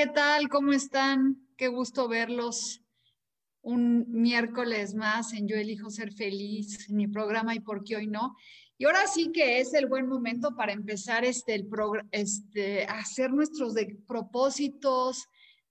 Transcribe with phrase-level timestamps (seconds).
[0.00, 0.48] ¿Qué tal?
[0.48, 1.46] ¿Cómo están?
[1.58, 2.80] Qué gusto verlos
[3.60, 8.06] un miércoles más en Yo elijo ser feliz, en mi programa y por qué hoy
[8.06, 8.34] no.
[8.78, 11.68] Y ahora sí que es el buen momento para empezar este, el
[12.12, 13.74] este, hacer nuestros
[14.06, 15.26] propósitos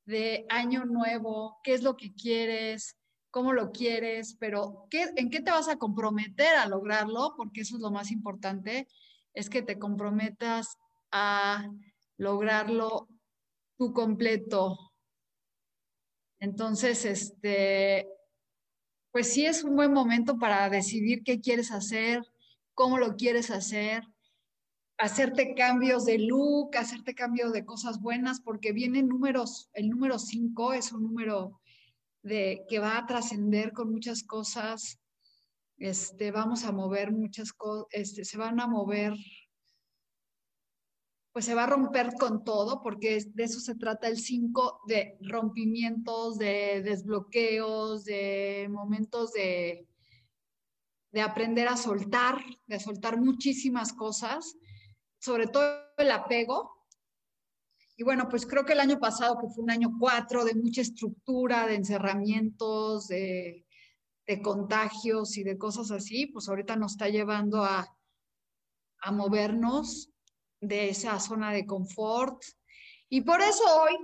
[0.05, 2.97] de año nuevo, qué es lo que quieres,
[3.31, 7.33] cómo lo quieres, pero ¿qué, ¿en qué te vas a comprometer a lograrlo?
[7.35, 8.87] Porque eso es lo más importante,
[9.33, 10.77] es que te comprometas
[11.11, 11.67] a
[12.17, 13.07] lograrlo
[13.79, 14.91] tu completo.
[16.41, 18.07] Entonces, este,
[19.11, 22.21] pues sí es un buen momento para decidir qué quieres hacer,
[22.75, 24.03] cómo lo quieres hacer,
[24.97, 30.73] hacerte cambios de look, hacerte cambios de cosas buenas, porque vienen números, el número 5
[30.73, 31.61] es un número
[32.21, 34.99] de, que va a trascender con muchas cosas,
[35.77, 39.13] este, vamos a mover muchas cosas, este, se van a mover
[41.31, 45.17] pues se va a romper con todo, porque de eso se trata el 5, de
[45.21, 49.87] rompimientos, de desbloqueos, de momentos de,
[51.11, 54.55] de aprender a soltar, de soltar muchísimas cosas,
[55.19, 55.65] sobre todo
[55.97, 56.87] el apego.
[57.95, 60.81] Y bueno, pues creo que el año pasado, que fue un año 4 de mucha
[60.81, 63.65] estructura, de encerramientos, de,
[64.25, 67.95] de contagios y de cosas así, pues ahorita nos está llevando a,
[69.01, 70.09] a movernos
[70.61, 72.43] de esa zona de confort.
[73.09, 73.97] Y por eso hoy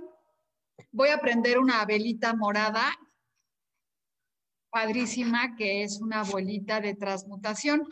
[0.90, 2.96] voy a prender una velita morada
[4.70, 7.88] padrísima, que es una bolita de transmutación.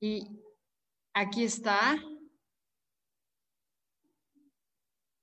[0.00, 0.28] Y
[1.12, 1.96] aquí está.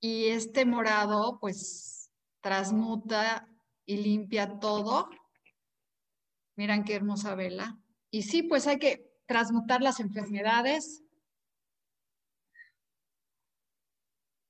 [0.00, 3.48] Y este morado, pues, transmuta
[3.86, 5.08] y limpia todo.
[6.56, 7.78] Miran qué hermosa vela.
[8.10, 11.02] Y sí, pues hay que transmutar las enfermedades,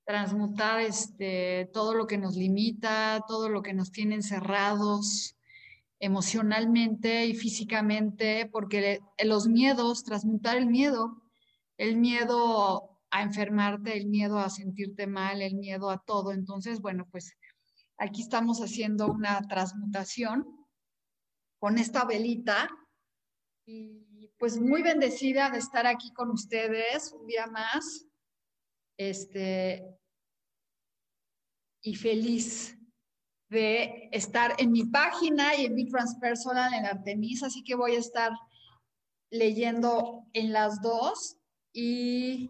[0.05, 5.35] transmutar este, todo lo que nos limita, todo lo que nos tiene encerrados
[5.99, 11.23] emocionalmente y físicamente, porque los miedos, transmutar el miedo,
[11.77, 16.33] el miedo a enfermarte, el miedo a sentirte mal, el miedo a todo.
[16.33, 17.37] Entonces, bueno, pues
[17.97, 20.45] aquí estamos haciendo una transmutación
[21.59, 22.67] con esta velita
[23.65, 28.07] y pues muy bendecida de estar aquí con ustedes un día más
[29.09, 29.97] este,
[31.81, 32.77] y feliz
[33.49, 37.99] de estar en mi página y en mi transpersonal en Artemis, así que voy a
[37.99, 38.31] estar
[39.29, 41.37] leyendo en las dos
[41.73, 42.49] y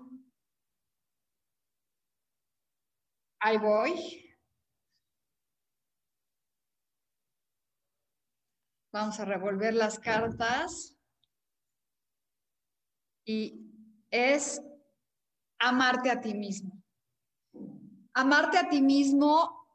[3.40, 4.20] ahí voy.
[8.94, 10.96] Vamos a revolver las cartas.
[13.26, 13.72] Y
[14.12, 14.62] es
[15.64, 16.84] amarte a ti mismo.
[18.14, 19.68] Amarte a ti mismo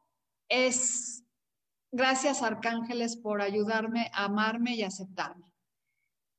[0.49, 1.25] es,
[1.91, 5.53] gracias arcángeles por ayudarme a amarme y aceptarme.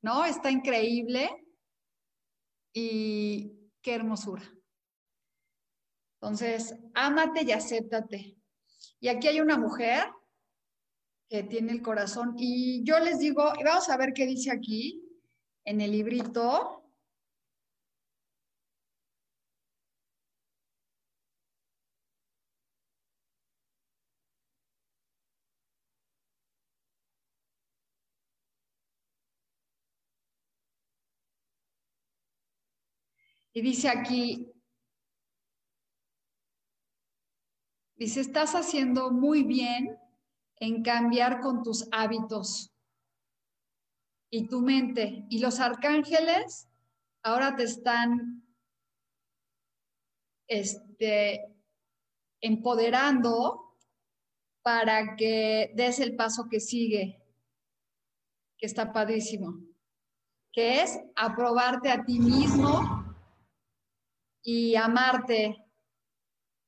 [0.02, 0.24] ¿No?
[0.24, 1.30] Está increíble
[2.74, 4.44] y qué hermosura.
[6.22, 8.38] Entonces, ámate y acéptate.
[9.00, 10.10] Y aquí hay una mujer
[11.30, 15.04] que tiene el corazón y yo les digo, y vamos a ver qué dice aquí
[15.66, 16.79] en el librito.
[33.60, 34.54] Y dice aquí,
[37.98, 40.00] dice, estás haciendo muy bien
[40.62, 42.72] en cambiar con tus hábitos
[44.32, 45.26] y tu mente.
[45.30, 46.70] Y los arcángeles
[47.22, 48.48] ahora te están
[50.48, 51.54] este,
[52.40, 53.76] empoderando
[54.62, 57.22] para que des el paso que sigue,
[58.58, 59.60] que está padrísimo,
[60.54, 62.99] que es aprobarte a ti mismo
[64.42, 65.66] y amarte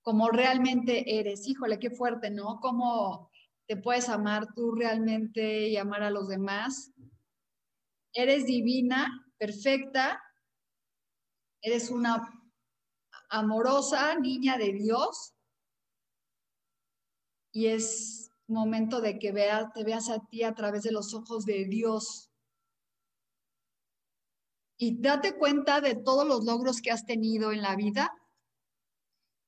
[0.02, 1.48] como realmente eres.
[1.48, 2.60] Híjole, qué fuerte, ¿no?
[2.60, 3.30] ¿Cómo
[3.68, 6.92] te puedes amar tú realmente y amar a los demás?
[8.14, 9.08] Eres divina,
[9.38, 10.22] perfecta,
[11.62, 12.28] eres una
[13.30, 15.34] amorosa niña de Dios
[17.54, 21.66] y es momento de que te veas a ti a través de los ojos de
[21.66, 22.31] Dios.
[24.84, 28.12] Y date cuenta de todos los logros que has tenido en la vida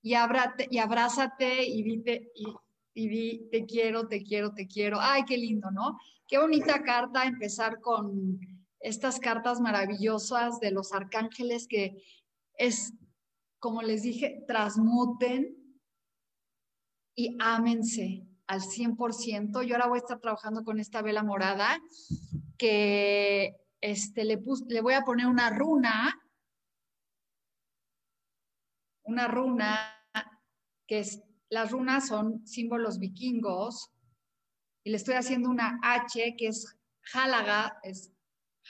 [0.03, 2.45] y, y abrázate y dite, y,
[2.93, 4.99] y di, te quiero, te quiero, te quiero.
[5.01, 5.97] Ay, qué lindo, ¿no?
[6.27, 8.39] Qué bonita carta empezar con
[8.79, 11.97] estas cartas maravillosas de los arcángeles que
[12.53, 12.93] es,
[13.57, 15.57] como les dije, transmuten
[17.15, 19.63] y ámense al 100%.
[19.63, 21.81] Yo ahora voy a estar trabajando con esta vela morada
[22.59, 26.17] que este, le, le voy a poner una runa,
[29.03, 29.77] una runa
[30.87, 33.91] que es, las runas son símbolos vikingos
[34.85, 36.77] y le estoy haciendo una H que es
[37.13, 38.13] Halaga, es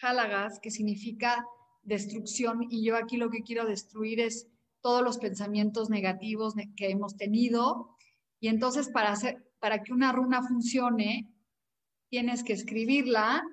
[0.02, 1.46] Halagas, que significa
[1.84, 4.48] destrucción y yo aquí lo que quiero destruir es
[4.82, 7.96] todos los pensamientos negativos que hemos tenido.
[8.40, 11.32] Y entonces para hacer para que una runa funcione
[12.10, 13.44] tienes que escribirla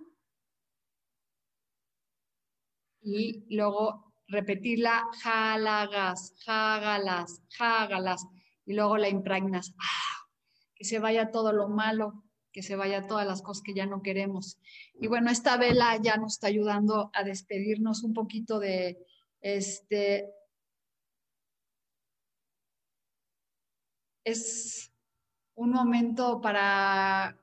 [3.17, 8.27] y luego repetirla jalagas, jagalas, jagalas
[8.65, 9.75] y luego la impregnas.
[9.79, 10.27] ¡Ah!
[10.75, 14.03] Que se vaya todo lo malo, que se vaya todas las cosas que ya no
[14.03, 14.59] queremos.
[14.95, 18.99] Y bueno, esta vela ya nos está ayudando a despedirnos un poquito de
[19.41, 20.33] este.
[24.25, 24.93] Es
[25.55, 27.40] un momento para,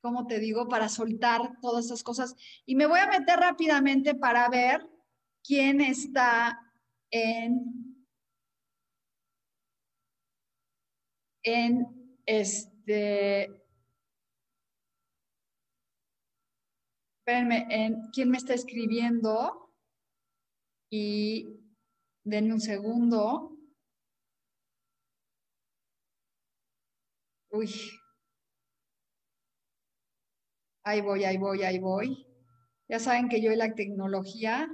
[0.00, 0.68] ¿cómo te digo?
[0.68, 2.34] Para soltar todas esas cosas.
[2.66, 4.88] Y me voy a meter rápidamente para ver
[5.42, 6.60] quién está
[7.10, 7.88] en
[11.42, 11.86] en
[12.26, 13.44] este,
[17.20, 19.70] espérenme, en quién me está escribiendo
[20.90, 21.46] y
[22.24, 23.56] denme un segundo.
[27.50, 27.97] Uy.
[30.88, 32.26] Ahí voy, ahí voy, ahí voy.
[32.88, 34.70] Ya saben que yo y la tecnología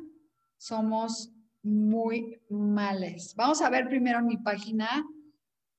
[0.57, 3.35] somos muy males.
[3.35, 5.05] Vamos a ver primero en mi página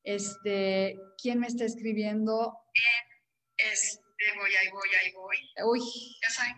[0.03, 2.53] este, ¿quién me está escribiendo?
[3.55, 4.03] Este,
[4.37, 5.37] voy, ahí voy, ahí voy.
[5.71, 5.81] Uy.
[6.21, 6.55] Ya saben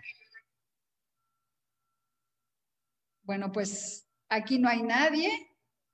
[3.22, 5.30] Bueno, pues aquí no hay nadie.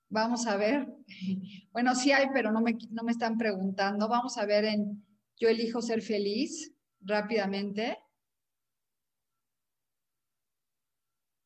[0.10, 0.88] Vamos a ver.
[1.74, 4.08] Bueno, sí hay, pero no me, no me están preguntando.
[4.08, 5.04] Vamos a ver en
[5.40, 6.73] Yo elijo ser feliz
[7.06, 8.00] rápidamente.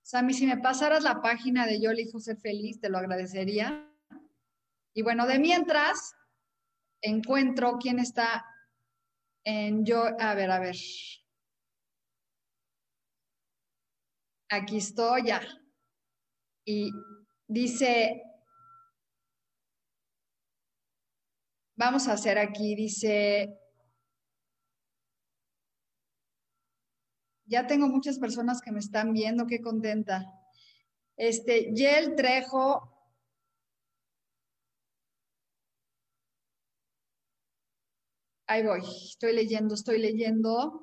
[0.04, 3.92] Sammy, si me pasaras la página de Yo elijo ser feliz, te lo agradecería.
[4.94, 6.16] Y bueno, de mientras
[7.02, 8.46] encuentro quién está
[9.44, 10.78] en yo, a ver, a ver.
[14.50, 15.42] Aquí estoy ya.
[16.66, 16.92] Y
[17.48, 18.24] dice,
[21.78, 23.60] vamos a hacer aquí, dice,
[27.48, 30.32] ya tengo muchas personas que me están viendo, qué contenta.
[31.16, 32.94] Este, Yel Trejo
[38.50, 40.82] Ahí voy, estoy leyendo, estoy leyendo.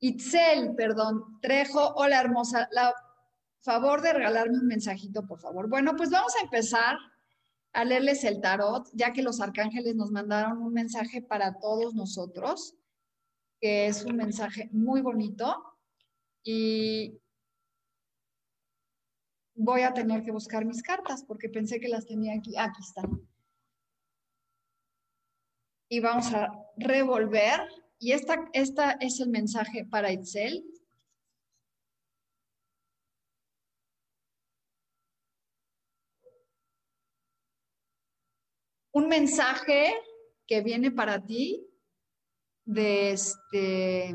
[0.00, 2.94] Itzel, perdón, Trejo, hola hermosa, la
[3.62, 5.70] favor de regalarme un mensajito, por favor.
[5.70, 6.98] Bueno, pues vamos a empezar
[7.72, 12.74] a leerles el tarot, ya que los arcángeles nos mandaron un mensaje para todos nosotros,
[13.64, 15.64] que es un mensaje muy bonito.
[16.44, 17.18] Y
[19.54, 22.52] voy a tener que buscar mis cartas porque pensé que las tenía aquí.
[22.58, 23.26] Aquí están
[25.88, 27.58] y vamos a revolver.
[27.98, 30.62] Y esta, esta es el mensaje para Itzel.
[38.92, 39.94] Un mensaje
[40.46, 41.73] que viene para ti
[42.64, 44.14] de este,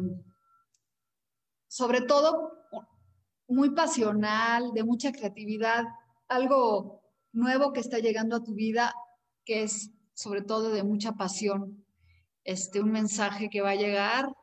[1.67, 2.51] sobre todo
[3.47, 5.85] muy pasional, de mucha creatividad,
[6.27, 7.01] algo
[7.31, 8.93] nuevo que está llegando a tu vida,
[9.45, 11.85] que es sobre todo de mucha pasión,
[12.43, 14.33] este, un mensaje que va a llegar,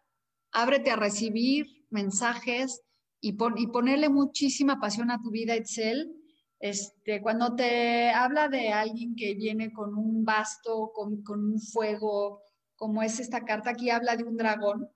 [0.52, 2.80] ábrete a recibir mensajes
[3.20, 6.12] y, y ponerle muchísima pasión a tu vida, Excel,
[6.58, 12.40] Este, cuando te habla de alguien que viene con un basto, con, con un fuego,
[12.76, 14.88] como es esta carta, aquí habla de un dragón.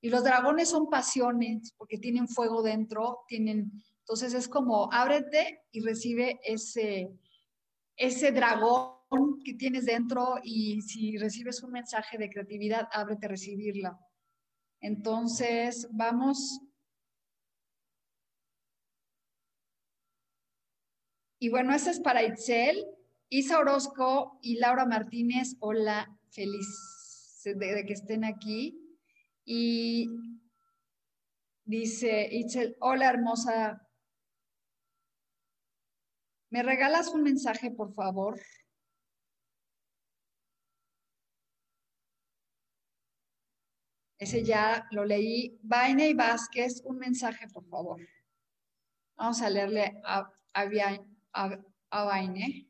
[0.00, 5.80] Y los dragones son pasiones porque tienen fuego dentro, tienen, entonces es como ábrete y
[5.80, 7.10] recibe ese,
[7.96, 13.98] ese dragón que tienes dentro y si recibes un mensaje de creatividad, ábrete a recibirla.
[14.80, 16.60] Entonces, vamos.
[21.38, 22.84] Y bueno, ese es para Itzel,
[23.30, 25.56] Isa Orozco y Laura Martínez.
[25.60, 26.93] Hola, feliz
[27.44, 28.80] de, que estén aquí.
[29.44, 30.08] Y
[31.64, 33.86] dice Itzel, hola hermosa.
[36.50, 38.40] ¿Me regalas un mensaje, por favor?
[44.18, 45.58] Ese ya lo leí.
[45.62, 48.00] Vaine y Vázquez, un mensaje, por favor.
[49.16, 51.58] Vamos a leerle a, a,
[51.90, 52.68] a, Vaine.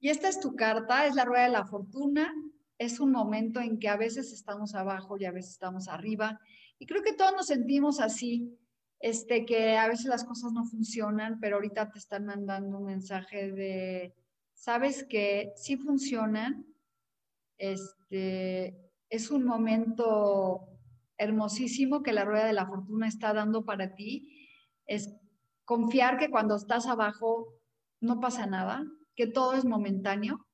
[0.00, 2.34] Y esta es tu carta, es la rueda de la fortuna.
[2.78, 6.40] Es un momento en que a veces estamos abajo y a veces estamos arriba.
[6.78, 8.58] Y creo que todos nos sentimos así,
[8.98, 13.52] este, que a veces las cosas no funcionan, pero ahorita te están mandando un mensaje
[13.52, 14.14] de,
[14.54, 16.64] sabes que sí funcionan,
[17.58, 18.74] este,
[19.10, 20.66] es un momento
[21.18, 24.48] hermosísimo que la rueda de la fortuna está dando para ti.
[24.86, 25.14] Es
[25.66, 27.52] confiar que cuando estás abajo
[28.00, 28.86] no pasa nada,
[29.20, 30.46] que todo es momentáneo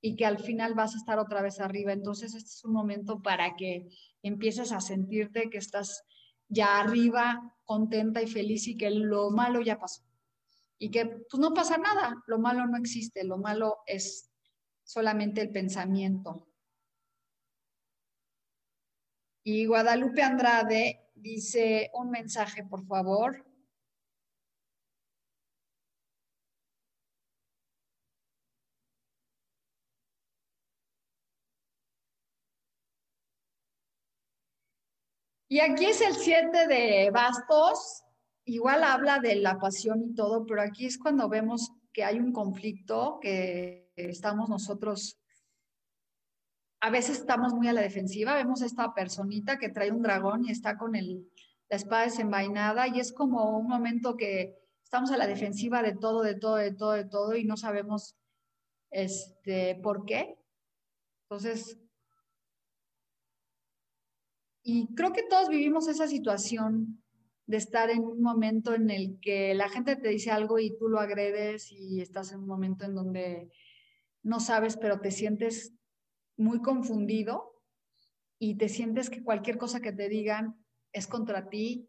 [0.00, 1.92] y que al final vas a estar otra vez arriba.
[1.92, 3.88] Entonces, este es un momento para que
[4.22, 6.04] empieces a sentirte que estás
[6.48, 10.04] ya arriba, contenta y feliz y que lo malo ya pasó.
[10.78, 14.30] Y que pues no pasa nada, lo malo no existe, lo malo es
[14.84, 16.46] solamente el pensamiento.
[19.42, 23.44] Y Guadalupe Andrade dice un mensaje, por favor.
[35.54, 38.02] Y aquí es el 7 de bastos.
[38.44, 42.32] Igual habla de la pasión y todo, pero aquí es cuando vemos que hay un
[42.32, 45.16] conflicto, que estamos nosotros
[46.80, 50.44] a veces estamos muy a la defensiva, vemos a esta personita que trae un dragón
[50.44, 51.30] y está con el,
[51.68, 56.22] la espada desenvainada y es como un momento que estamos a la defensiva de todo,
[56.22, 58.16] de todo, de todo, de todo y no sabemos
[58.90, 60.36] este, por qué.
[61.28, 61.78] Entonces,
[64.64, 67.02] y creo que todos vivimos esa situación
[67.46, 70.88] de estar en un momento en el que la gente te dice algo y tú
[70.88, 73.50] lo agredes y estás en un momento en donde
[74.22, 75.74] no sabes, pero te sientes
[76.38, 77.60] muy confundido
[78.38, 80.56] y te sientes que cualquier cosa que te digan
[80.92, 81.86] es contra ti.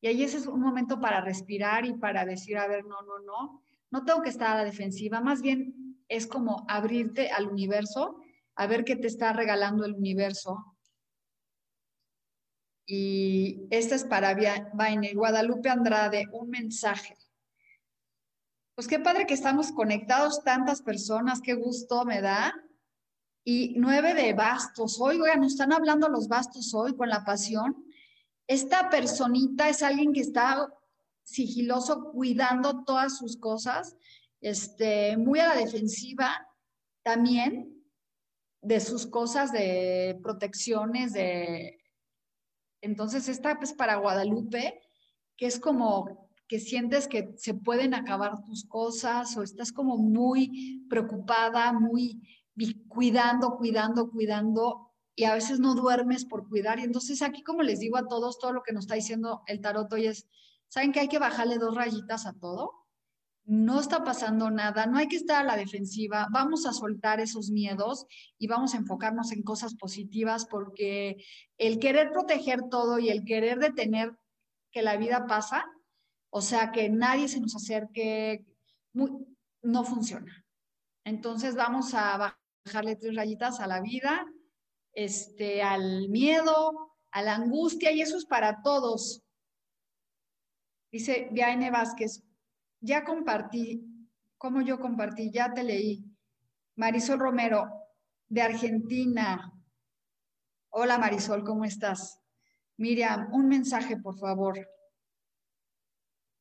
[0.00, 3.18] Y ahí ese es un momento para respirar y para decir, a ver, no, no,
[3.18, 8.20] no, no tengo que estar a la defensiva, más bien es como abrirte al universo,
[8.54, 10.75] a ver qué te está regalando el universo.
[12.86, 14.36] Y esta es para
[14.74, 17.16] Vaine Guadalupe Andrade, un mensaje.
[18.76, 22.54] Pues qué padre que estamos conectados tantas personas, qué gusto me da
[23.42, 25.00] y nueve de bastos.
[25.00, 27.84] Hoy, oigan, nos están hablando los bastos hoy con la pasión.
[28.46, 30.68] Esta personita es alguien que está
[31.24, 33.96] sigiloso, cuidando todas sus cosas,
[34.40, 36.46] este, muy a la defensiva
[37.02, 37.72] también
[38.62, 41.75] de sus cosas de protecciones, de...
[42.86, 44.80] Entonces, esta pues para Guadalupe,
[45.36, 50.86] que es como que sientes que se pueden acabar tus cosas o estás como muy
[50.88, 52.22] preocupada, muy
[52.88, 56.78] cuidando, cuidando, cuidando, y a veces no duermes por cuidar.
[56.78, 59.60] Y entonces aquí, como les digo a todos, todo lo que nos está diciendo el
[59.60, 60.28] tarot hoy es,
[60.68, 62.85] ¿saben que hay que bajarle dos rayitas a todo?
[63.46, 67.50] No está pasando nada, no hay que estar a la defensiva, vamos a soltar esos
[67.50, 68.06] miedos
[68.38, 71.24] y vamos a enfocarnos en cosas positivas porque
[71.56, 74.16] el querer proteger todo y el querer detener
[74.72, 75.64] que la vida pasa,
[76.30, 78.44] o sea, que nadie se nos acerque,
[78.92, 80.44] no funciona.
[81.04, 84.26] Entonces vamos a dejarle tres rayitas a la vida,
[84.92, 89.22] este, al miedo, a la angustia, y eso es para todos.
[90.90, 92.25] Dice Viane Vázquez,
[92.80, 93.82] ya compartí,
[94.38, 96.04] como yo compartí, ya te leí.
[96.76, 97.68] Marisol Romero,
[98.28, 99.52] de Argentina.
[100.70, 102.20] Hola Marisol, ¿cómo estás?
[102.76, 104.68] Miriam, un mensaje, por favor.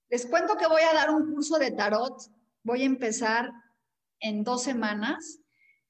[0.10, 2.22] Les cuento que voy a dar un curso de tarot.
[2.64, 3.52] Voy a empezar
[4.20, 5.46] en dos semanas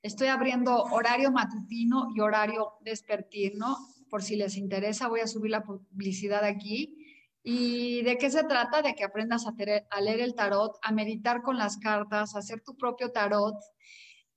[0.05, 3.75] Estoy abriendo horario matutino y horario despertino.
[4.07, 6.95] Por si les interesa, voy a subir la publicidad aquí.
[7.47, 8.81] ¿Y de qué se trata?
[8.81, 12.75] De que aprendas a, leer el tarot, a meditar con las cartas, a hacer tu
[12.75, 13.53] propio tarot.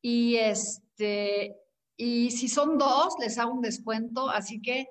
[0.02, 1.56] Y, este,
[1.96, 4.88] y si son dos, les hago un descuento, así que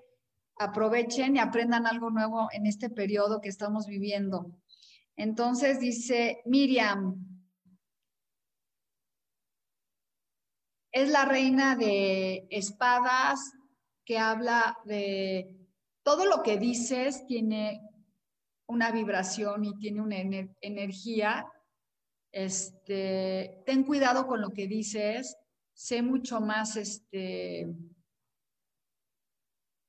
[0.56, 4.52] aprovechen y aprendan algo nuevo en este periodo que estamos viviendo.
[5.16, 7.24] Entonces dice Miriam,
[10.92, 13.54] es la reina de espadas
[14.04, 15.56] que habla de
[16.02, 17.87] todo lo que dices tiene
[18.68, 20.18] una vibración y tiene una
[20.62, 21.48] energía.
[22.32, 25.38] Este, ten cuidado con lo que dices,
[25.74, 27.68] sé mucho más, este,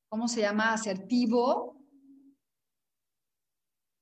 [0.09, 0.73] ¿cómo se llama?
[0.73, 1.77] Asertivo.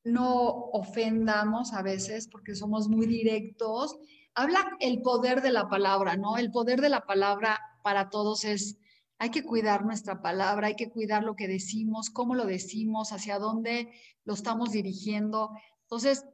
[0.04, 3.98] No ofendamos a veces porque somos muy directos.
[4.34, 6.36] Habla el poder de la palabra, ¿no?
[6.36, 8.78] El poder de la palabra para todos es
[9.18, 13.38] hay que cuidar nuestra palabra, hay que cuidar lo que decimos, cómo lo decimos, hacia
[13.38, 13.90] dónde
[14.24, 15.50] lo estamos dirigiendo.
[15.82, 16.26] Entonces,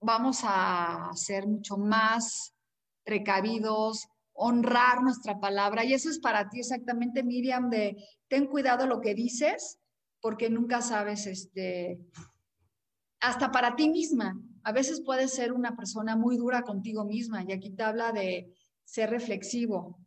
[0.00, 2.54] vamos a ser mucho más
[3.04, 5.84] precavidos, honrar nuestra palabra.
[5.84, 7.96] Y eso es para ti exactamente, Miriam, de
[8.28, 9.78] ten cuidado lo que dices,
[10.20, 11.98] porque nunca sabes, este,
[13.20, 14.40] hasta para ti misma.
[14.62, 18.54] A veces puedes ser una persona muy dura contigo misma y aquí te habla de
[18.84, 19.98] ser reflexivo,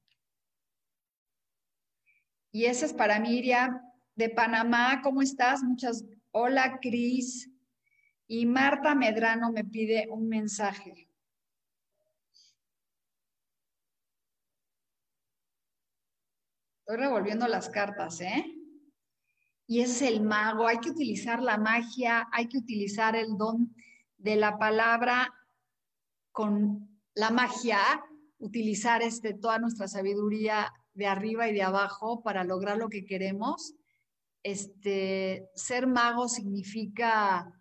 [2.51, 3.81] y ese es para Miriam
[4.15, 5.01] de Panamá.
[5.03, 5.63] ¿Cómo estás?
[5.63, 6.03] Muchas.
[6.31, 7.49] Hola, Cris.
[8.27, 11.07] Y Marta Medrano me pide un mensaje.
[16.79, 18.45] Estoy revolviendo las cartas, ¿eh?
[19.67, 20.67] Y ese es el mago.
[20.67, 23.75] Hay que utilizar la magia, hay que utilizar el don
[24.17, 25.31] de la palabra
[26.31, 27.79] con la magia,
[28.39, 33.73] utilizar este, toda nuestra sabiduría de arriba y de abajo para lograr lo que queremos.
[34.43, 37.53] Este, ser mago significa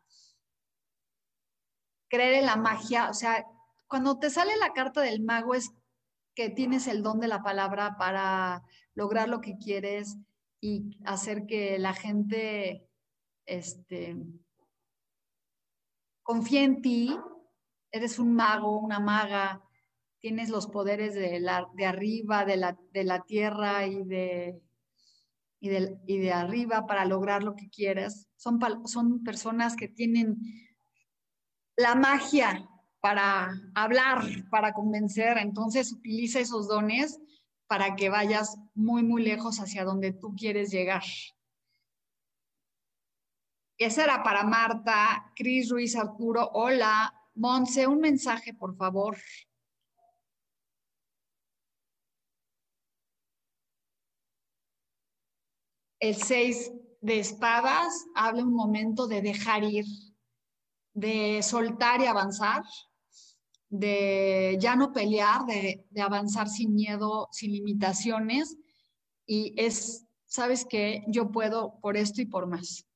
[2.09, 3.45] creer en la magia, o sea,
[3.87, 5.73] cuando te sale la carta del mago es
[6.35, 8.63] que tienes el don de la palabra para
[8.95, 10.17] lograr lo que quieres
[10.61, 12.87] y hacer que la gente
[13.47, 14.17] este,
[16.23, 17.19] confíe en ti.
[17.91, 19.68] Eres un mago, una maga,
[20.21, 24.61] tienes los poderes de, la, de arriba, de la, de la tierra y de,
[25.61, 28.29] y de, y de, arriba para lograr lo que quieras.
[28.37, 30.39] Son, son personas que tienen
[31.77, 32.69] la magia
[33.01, 35.39] para hablar, para convencer.
[35.39, 37.21] Entonces utiliza esos dones
[37.67, 41.03] para que vayas muy, muy lejos hacia donde tú quieres llegar.
[43.77, 46.51] Esa era para Marta, Cris Ruiz Arturo.
[46.53, 49.17] Hola, Monse, un mensaje, por favor.
[56.01, 59.85] El seis de espadas habla un momento de dejar ir,
[60.95, 62.63] de soltar y avanzar,
[63.69, 68.57] de ya no pelear, de, avanzar sin miedo, sin limitaciones.
[69.27, 72.87] Y es, sabes que yo puedo por esto y por más.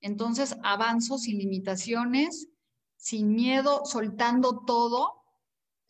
[0.00, 2.48] Entonces avanzo sin limitaciones,
[2.96, 5.21] sin miedo, soltando todo,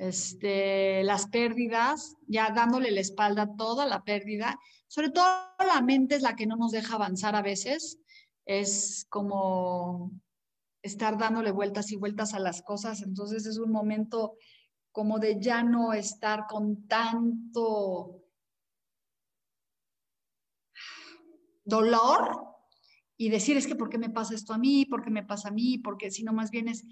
[0.02, 4.58] este, las pérdidas, ya dándole la espalda a toda la pérdida
[4.92, 5.26] sobre todo
[5.66, 7.98] la mente es la que no nos deja avanzar a veces.
[8.44, 10.12] Es como
[10.82, 13.00] estar dándole vueltas y vueltas a las cosas.
[13.00, 14.36] Entonces es un momento
[14.90, 18.22] como de ya no estar con tanto
[21.64, 22.48] dolor
[23.16, 24.84] y decir es que ¿por qué me pasa esto a mí?
[24.84, 25.78] ¿Por qué me pasa a mí?
[25.78, 26.84] Porque si no más bien es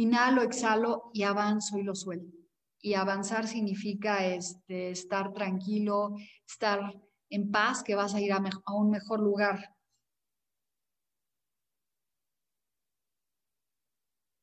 [0.00, 2.36] inhalo, exhalo y avanzo y lo suelto.
[2.80, 6.14] Y avanzar significa este, estar tranquilo,
[6.46, 6.80] estar
[7.28, 8.42] en paz que vas a ir a,
[8.74, 9.76] un mejor lugar.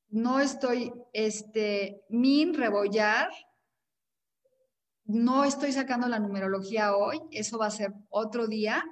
[0.10, 3.30] No estoy, este, min rebollar,
[5.06, 8.84] no estoy sacando la numerología hoy, eso va a ser otro día.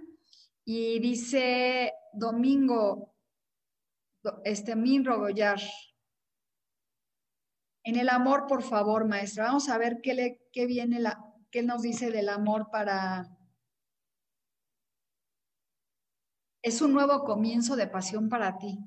[0.65, 3.13] Y dice domingo,
[4.43, 5.62] este, min rebollar.
[7.86, 9.45] En el amor, por favor, maestra.
[9.45, 13.36] Vamos a ver qué, le, qué viene la, qué nos dice del amor para,
[16.65, 18.80] Es un nuevo comienzo de pasión para ti.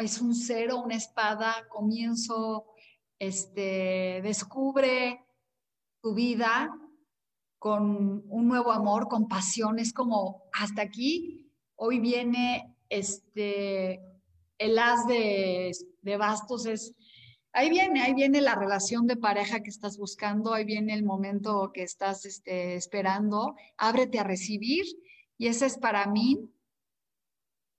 [0.00, 2.66] es un cero, una espada, comienzo,
[3.18, 5.24] este, descubre
[6.02, 6.76] tu vida
[7.58, 9.78] con un nuevo amor, con pasión.
[9.78, 14.02] Es como hasta aquí, hoy viene este,
[14.58, 15.72] el as de,
[16.02, 16.94] de bastos, es,
[17.52, 21.70] ahí viene, ahí viene la relación de pareja que estás buscando, ahí viene el momento
[21.72, 24.84] que estás este, esperando, ábrete a recibir
[25.38, 26.38] y ese es para mí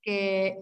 [0.01, 0.57] que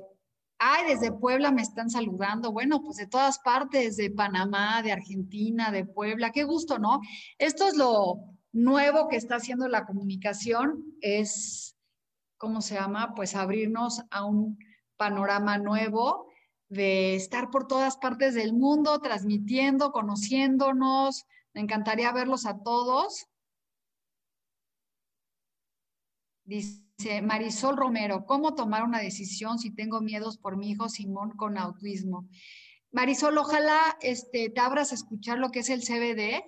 [0.61, 2.51] Ay, desde Puebla me están saludando.
[2.51, 6.31] Bueno, pues de todas partes, de Panamá, de Argentina, de Puebla.
[6.31, 6.99] Qué gusto, ¿no?
[7.37, 8.17] Esto es lo
[8.51, 11.77] nuevo que está haciendo la comunicación, es,
[12.37, 13.13] ¿cómo se llama?
[13.15, 14.59] Pues abrirnos a un
[14.97, 16.28] panorama nuevo
[16.69, 21.25] de estar por todas partes del mundo, transmitiendo, conociéndonos.
[21.53, 23.27] Me encantaría verlos a todos.
[26.45, 31.57] Dice Marisol Romero, ¿cómo tomar una decisión si tengo miedos por mi hijo Simón con
[31.57, 32.27] autismo?
[32.91, 36.43] Marisol, ojalá este, te abras a escuchar lo que es el CBD,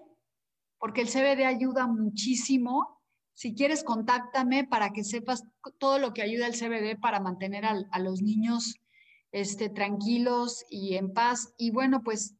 [0.79, 3.01] porque el CBD ayuda muchísimo.
[3.34, 5.45] Si quieres, contáctame para que sepas
[5.79, 8.81] todo lo que ayuda el CBD para mantener a los niños
[9.32, 11.54] este, tranquilos y en paz.
[11.58, 12.36] Y bueno, pues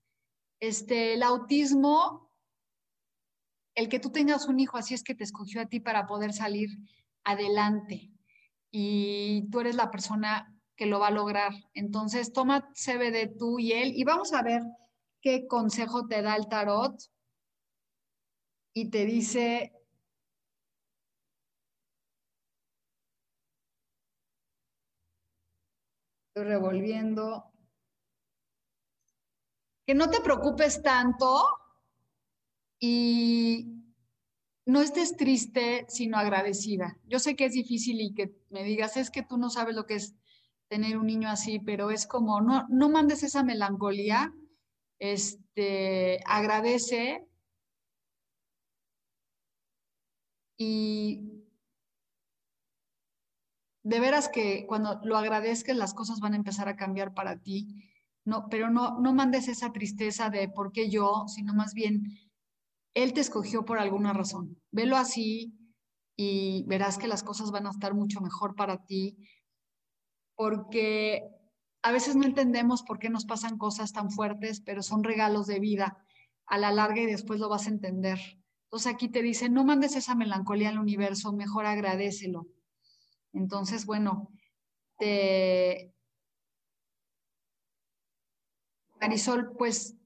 [0.60, 2.30] este, el autismo,
[3.76, 6.34] el que tú tengas un hijo así es que te escogió a ti para poder
[6.34, 6.70] salir
[7.24, 8.12] adelante.
[8.72, 11.54] Y tú eres la persona que lo va a lograr.
[11.74, 14.62] Entonces, toma CBD tú y él y vamos a ver
[15.22, 17.00] qué consejo te da el tarot.
[18.74, 19.74] Y te dice,
[26.34, 27.52] Estoy revolviendo.
[29.86, 31.44] Que no te preocupes tanto
[32.80, 33.68] y
[34.66, 36.98] no estés triste, sino agradecida.
[37.06, 39.86] Yo sé que es difícil y que me digas, es que tú no sabes lo
[39.86, 40.16] que es
[40.70, 44.34] tener un niño así, pero es como, no, no mandes esa melancolía,
[45.00, 47.28] este, agradece
[50.58, 51.41] y
[53.84, 57.68] de veras que cuando lo agradezcas las cosas van a empezar a cambiar para ti.
[58.24, 62.20] No, pero no, no mandes esa tristeza de por qué yo, sino más bien,
[62.94, 64.62] Él te escogió por alguna razón.
[64.72, 65.58] Velo así
[66.16, 69.18] y verás que las cosas van a estar mucho mejor para ti,
[70.36, 71.24] porque
[71.82, 75.60] a veces no entendemos por qué nos pasan cosas tan fuertes, pero son regalos de
[75.60, 75.98] vida
[76.46, 78.20] a la larga y después lo vas a entender.
[78.66, 82.48] Entonces aquí te dice, no mandes esa melancolía al universo, mejor agradecelo.
[83.34, 84.32] Entonces, bueno,
[84.98, 85.94] te...
[89.00, 89.98] Marisol, pues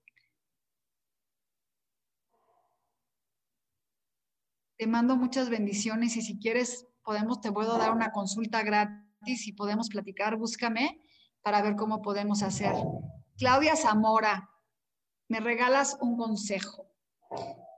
[4.78, 9.54] te mando muchas bendiciones y si quieres podemos, te puedo dar una consulta gratis y
[9.54, 11.02] podemos platicar, búscame
[11.42, 12.74] para ver cómo podemos hacer.
[13.38, 14.50] Claudia Zamora,
[15.28, 16.90] ¿me regalas un consejo?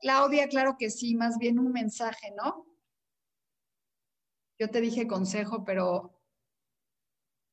[0.01, 2.66] Claudia, claro que sí, más bien un mensaje, ¿no?
[4.59, 6.19] Yo te dije consejo, pero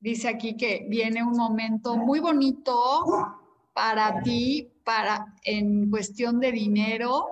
[0.01, 3.05] dice aquí que viene un momento muy bonito
[3.75, 7.27] para ti, para en cuestión de dinero,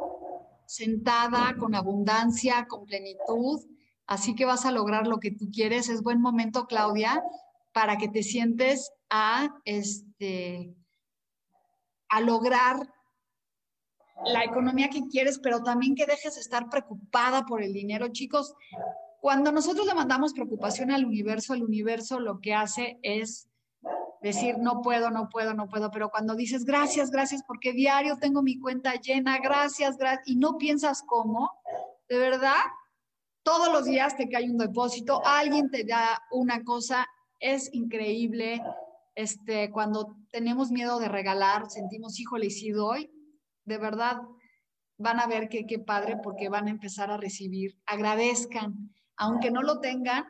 [0.66, 3.60] sentada con abundancia, con plenitud.
[4.06, 5.88] Así que vas a lograr lo que tú quieres.
[5.88, 7.22] Es buen momento, Claudia,
[7.72, 10.76] para que te sientes a este
[12.10, 12.76] a lograr
[14.26, 18.08] la economía que quieres, pero también que dejes de estar preocupada por el dinero.
[18.08, 18.54] Chicos,
[19.22, 23.48] cuando nosotros le mandamos preocupación al universo, el universo lo que hace es
[24.20, 28.42] decir, no puedo, no puedo, no puedo, pero cuando dices gracias, gracias, porque diario tengo
[28.42, 31.52] mi cuenta llena, gracias, gracias, y no piensas cómo,
[32.08, 32.64] de verdad,
[33.44, 37.06] todos los días te cae un depósito, alguien te da una cosa,
[37.38, 38.60] es increíble.
[39.14, 43.08] Este, cuando tenemos miedo de regalar, sentimos, híjole, y si doy,
[43.66, 44.16] de verdad,
[44.98, 49.62] van a ver que qué padre porque van a empezar a recibir, agradezcan aunque no
[49.62, 50.24] lo tengan,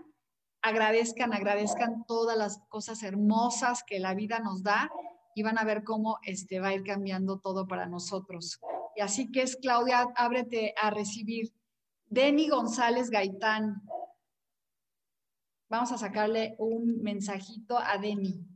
[0.63, 4.91] agradezcan, agradezcan todas las cosas hermosas que la vida nos da
[5.35, 8.61] y van a ver cómo este, va a ir cambiando todo para nosotros.
[8.97, 11.53] Y así que es, Claudia, ábrete a recibir.
[12.07, 13.83] Denny González Gaitán.
[15.71, 18.47] Vamos a sacarle un mensajito a Denny.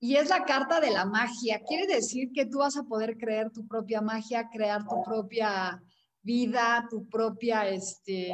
[0.00, 1.60] Y es la carta de la magia.
[1.60, 5.80] Quiere decir que tú vas a poder crear tu propia magia, crear tu propia
[6.22, 8.32] vida, tu propia, este,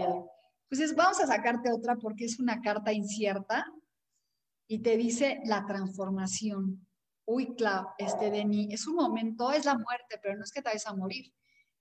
[0.68, 3.66] pues vamos a sacarte otra porque es una carta incierta
[4.68, 6.86] y te dice la transformación.
[7.24, 10.68] Uy, claro, este Deni, es un momento, es la muerte, pero no es que te
[10.68, 11.32] vayas a morir.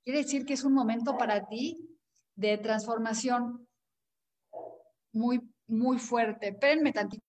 [0.04, 1.98] Quiere decir que es un momento para ti
[2.36, 3.67] de transformación
[5.13, 6.50] muy, muy fuerte.
[6.50, 7.24] Espérenme tantito.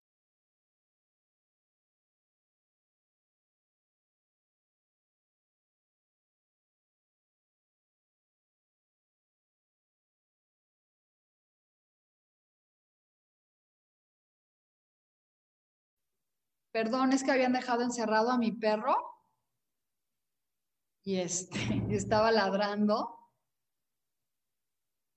[16.77, 18.95] Perdón, es que habían dejado encerrado a mi perro
[21.03, 21.59] y este,
[21.91, 23.17] estaba ladrando.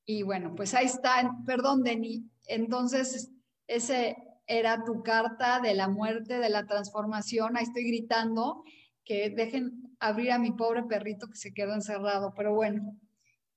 [0.06, 2.32] Y bueno, pues ahí está, perdón, Deni.
[2.48, 3.30] Entonces,
[3.68, 4.16] ese,
[4.48, 7.58] era tu carta de la muerte, de la transformación.
[7.58, 8.64] Ahí estoy gritando
[9.04, 12.34] que dejen abrir a mi pobre perrito que se quedó encerrado.
[12.38, 12.96] Pero bueno,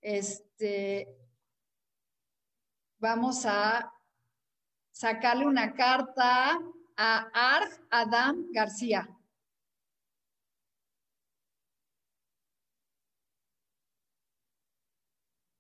[0.00, 1.06] este,
[2.98, 3.92] vamos a
[4.90, 6.58] sacarle una carta
[6.96, 9.08] a Arg Adam García.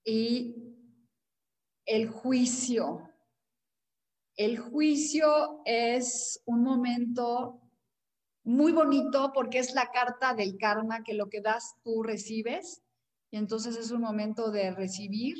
[0.04, 0.56] Y
[1.86, 3.08] el juicio.
[4.36, 7.60] El juicio es un momento
[8.44, 12.82] muy bonito porque es la carta del karma que lo que das tú recibes.
[13.30, 15.36] Y entonces es un momento de recibir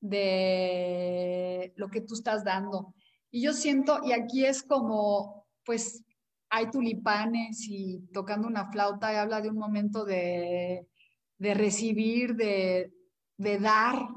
[0.00, 2.94] de lo que tú estás dando.
[3.36, 6.02] Y yo siento, y aquí es como, pues
[6.48, 10.88] hay tulipanes y tocando una flauta y habla de un momento de,
[11.36, 12.94] de recibir, de,
[13.36, 14.08] de dar,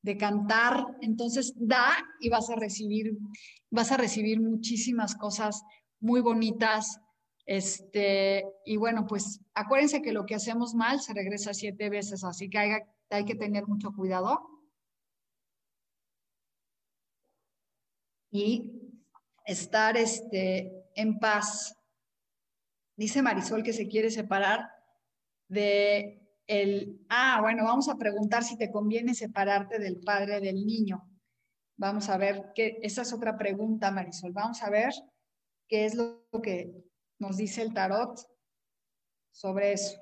[0.00, 0.86] de cantar.
[1.00, 1.88] Entonces da
[2.20, 3.18] y vas a recibir,
[3.68, 5.64] vas a recibir muchísimas cosas
[5.98, 7.00] muy bonitas.
[7.46, 12.48] Este, y bueno, pues acuérdense que lo que hacemos mal se regresa siete veces, así
[12.48, 12.70] que hay,
[13.10, 14.55] hay que tener mucho cuidado.
[18.36, 18.70] Y
[19.46, 21.74] estar este, en paz.
[22.94, 24.68] Dice Marisol que se quiere separar
[25.48, 31.02] de el, ah, bueno, vamos a preguntar si te conviene separarte del padre del niño.
[31.78, 34.32] Vamos a ver, que esa es otra pregunta, Marisol.
[34.32, 34.92] Vamos a ver
[35.66, 36.84] qué es lo que
[37.18, 38.20] nos dice el tarot
[39.32, 39.98] sobre eso.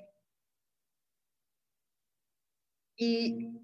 [2.96, 3.60] Y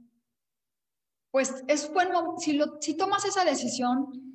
[1.32, 4.29] pues es bueno, si, lo, si tomas esa decisión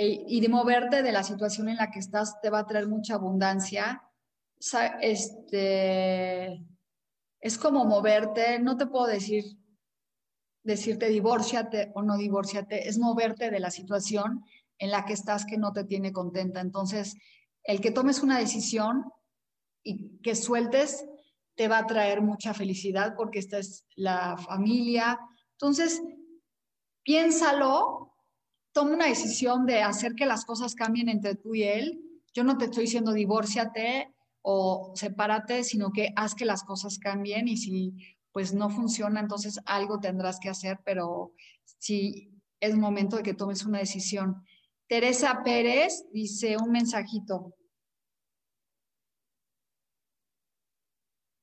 [0.00, 2.86] eh, y de moverte de la situación en la que estás, te va a traer
[2.86, 4.00] mucha abundancia.
[5.00, 6.64] Este,
[7.40, 9.44] es como moverte, no te puedo decir,
[10.62, 14.44] decirte divórciate o no divórciate, es moverte de la situación
[14.78, 16.60] en la que estás que no te tiene contenta.
[16.60, 17.16] Entonces,
[17.64, 19.02] el que tomes una decisión
[19.82, 21.04] y que sueltes
[21.56, 25.18] te va a traer mucha felicidad porque esta es la familia.
[25.54, 26.00] Entonces,
[27.02, 28.07] piénsalo,
[28.78, 32.00] toma una decisión de hacer que las cosas cambien entre tú y él.
[32.32, 37.48] Yo no te estoy diciendo divórciate, o sepárate, sino que haz que las cosas cambien
[37.48, 37.92] y si
[38.30, 41.32] pues no funciona, entonces algo tendrás que hacer, pero
[41.78, 44.44] si es momento de que tomes una decisión.
[44.86, 47.56] Teresa Pérez dice un mensajito.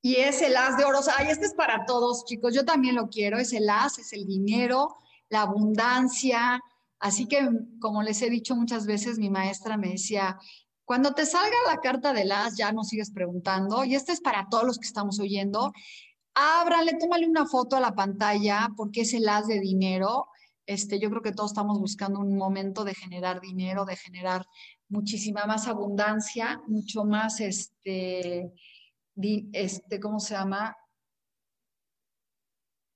[0.02, 1.10] Y es el as de oros.
[1.17, 2.54] Ay, este es para todos, chicos.
[2.54, 3.39] Yo también lo quiero.
[3.39, 4.95] Es el as, es el dinero,
[5.28, 6.62] la abundancia.
[7.06, 7.48] Así que,
[7.80, 10.39] como les he dicho muchas veces, mi maestra me decía,
[10.86, 14.48] cuando te salga la carta de las, ya no sigues preguntando, y este es para
[14.50, 15.72] todos los que estamos oyendo,
[16.34, 20.30] ábrale, tómale una foto a la pantalla, porque es el as de dinero.
[20.65, 24.44] Este, yo creo que todos estamos buscando un momento de generar dinero, de generar
[24.89, 28.52] muchísima más abundancia, mucho más, este,
[29.54, 30.76] este, ¿cómo se llama?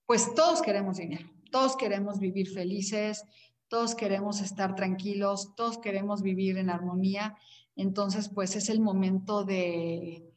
[0.08, 3.24] Pues todos queremos dinero, todos queremos vivir felices,
[3.70, 7.38] todos queremos estar tranquilos, todos queremos vivir en armonía
[7.80, 10.36] entonces, pues es el momento de,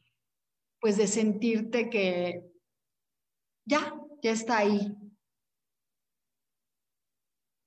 [0.79, 2.49] pues de sentirte que
[3.65, 4.95] ya, ya está ahí.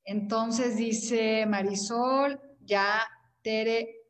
[0.06, 3.02] Entonces dice Marisol, ya,
[3.42, 4.02] Tere.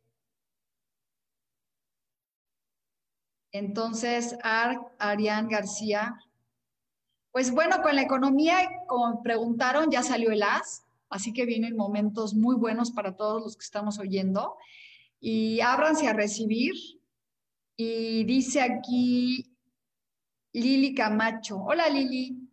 [3.51, 6.15] Entonces, Ar, Arián García.
[7.33, 12.35] Pues bueno, con la economía, como preguntaron, ya salió el AS, así que vienen momentos
[12.35, 14.57] muy buenos para todos los que estamos oyendo
[15.21, 16.75] y ábranse a recibir.
[17.77, 19.57] Y dice aquí
[20.53, 21.59] Lili Camacho.
[21.59, 22.47] Hola Lili.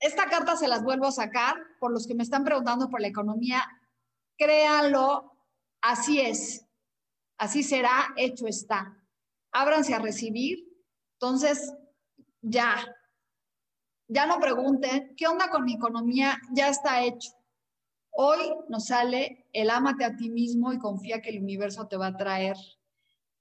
[0.00, 3.06] Esta carta se las vuelvo a sacar por los que me están preguntando por la
[3.06, 3.62] economía.
[4.36, 5.32] Créanlo,
[5.80, 6.66] así es.
[7.38, 8.96] Así será, hecho está.
[9.52, 10.66] Ábranse a recibir.
[11.20, 11.72] Entonces,
[12.40, 12.84] ya.
[14.12, 16.38] Ya no pregunten, ¿qué onda con mi economía?
[16.52, 17.30] Ya está hecho.
[18.10, 22.08] Hoy nos sale el ámate a ti mismo y confía que el universo te va
[22.08, 22.56] a traer.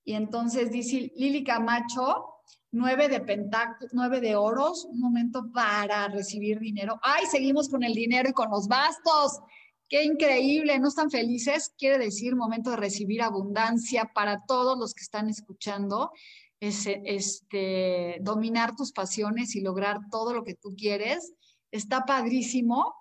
[0.06, 2.26] Y entonces dice Lili Camacho,
[2.72, 6.98] nueve de pentáculos, nueve de oros, un momento para recibir dinero.
[7.04, 9.42] ¡Ay, seguimos con el dinero y con los bastos!
[9.90, 10.80] ¡Qué increíble!
[10.80, 11.74] ¿No están felices?
[11.78, 16.12] Quiere decir momento de recibir abundancia para todos los que están escuchando.
[16.62, 21.34] Este, dominar tus pasiones y lograr todo lo que tú quieres.
[21.72, 22.96] Está padrísimo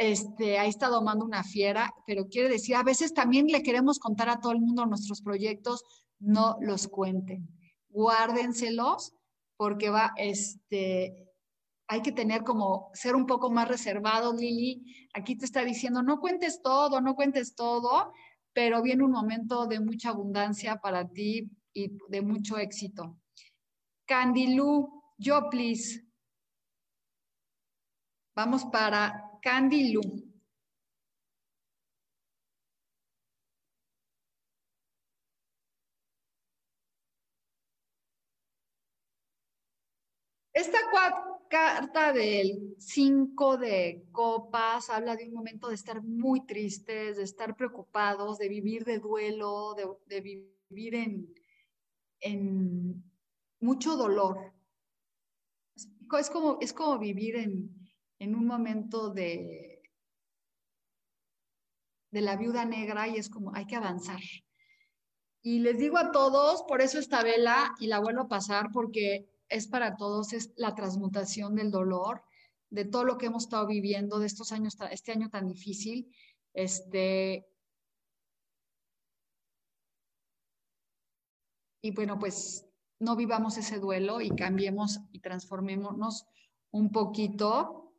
[0.00, 4.30] este, ahí está domando una fiera, pero quiere decir, a veces también le queremos contar
[4.30, 5.84] a todo el mundo nuestros proyectos,
[6.18, 7.46] no los cuenten,
[7.90, 9.12] guárdenselos
[9.58, 11.28] porque va, este,
[11.86, 14.82] hay que tener como ser un poco más reservado, Lili.
[15.12, 18.10] Aquí te está diciendo, no cuentes todo, no cuentes todo,
[18.54, 23.18] pero viene un momento de mucha abundancia para ti y de mucho éxito.
[24.06, 26.04] Candilu, yo please.
[28.34, 30.00] Vamos para Candilu.
[40.52, 40.78] Esta
[41.48, 47.56] carta del 5 de copas habla de un momento de estar muy tristes, de estar
[47.56, 51.34] preocupados, de vivir de duelo, de, vivir en,
[52.20, 53.02] en,
[53.60, 54.52] mucho dolor.
[56.18, 59.82] Es como, es como vivir en, en un momento de,
[62.10, 64.20] de la viuda negra y es como hay que avanzar.
[65.42, 69.30] Y les digo a todos, por eso esta vela y la vuelvo a pasar porque
[69.48, 72.22] es para todos, es la transmutación del dolor,
[72.68, 76.12] de todo lo que hemos estado viviendo, de estos años, este año tan difícil.
[76.52, 77.46] Este,
[81.82, 82.66] y bueno, pues
[82.98, 86.26] no vivamos ese duelo y cambiemos y transformémonos
[86.70, 87.94] un poquito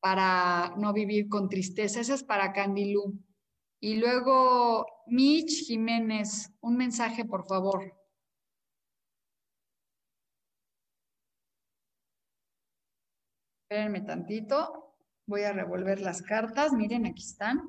[0.00, 2.00] para no vivir con tristeza.
[2.00, 3.18] Ese es para Candilú.
[3.80, 7.94] Y luego, Mitch Jiménez, un mensaje, por favor.
[13.62, 14.94] Espérenme tantito.
[15.26, 16.72] Voy a revolver las cartas.
[16.72, 17.62] Miren, aquí están.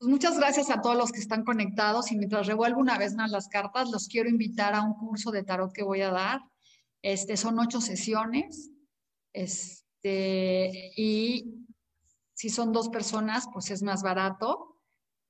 [0.00, 3.30] Pues muchas gracias a todos los que están conectados y mientras revuelvo una vez más
[3.30, 6.40] las cartas, los quiero invitar a un curso de tarot que voy a dar.
[7.02, 8.70] Este, son ocho sesiones.
[9.34, 11.66] Este, y
[12.32, 14.80] si son dos personas, pues es más barato.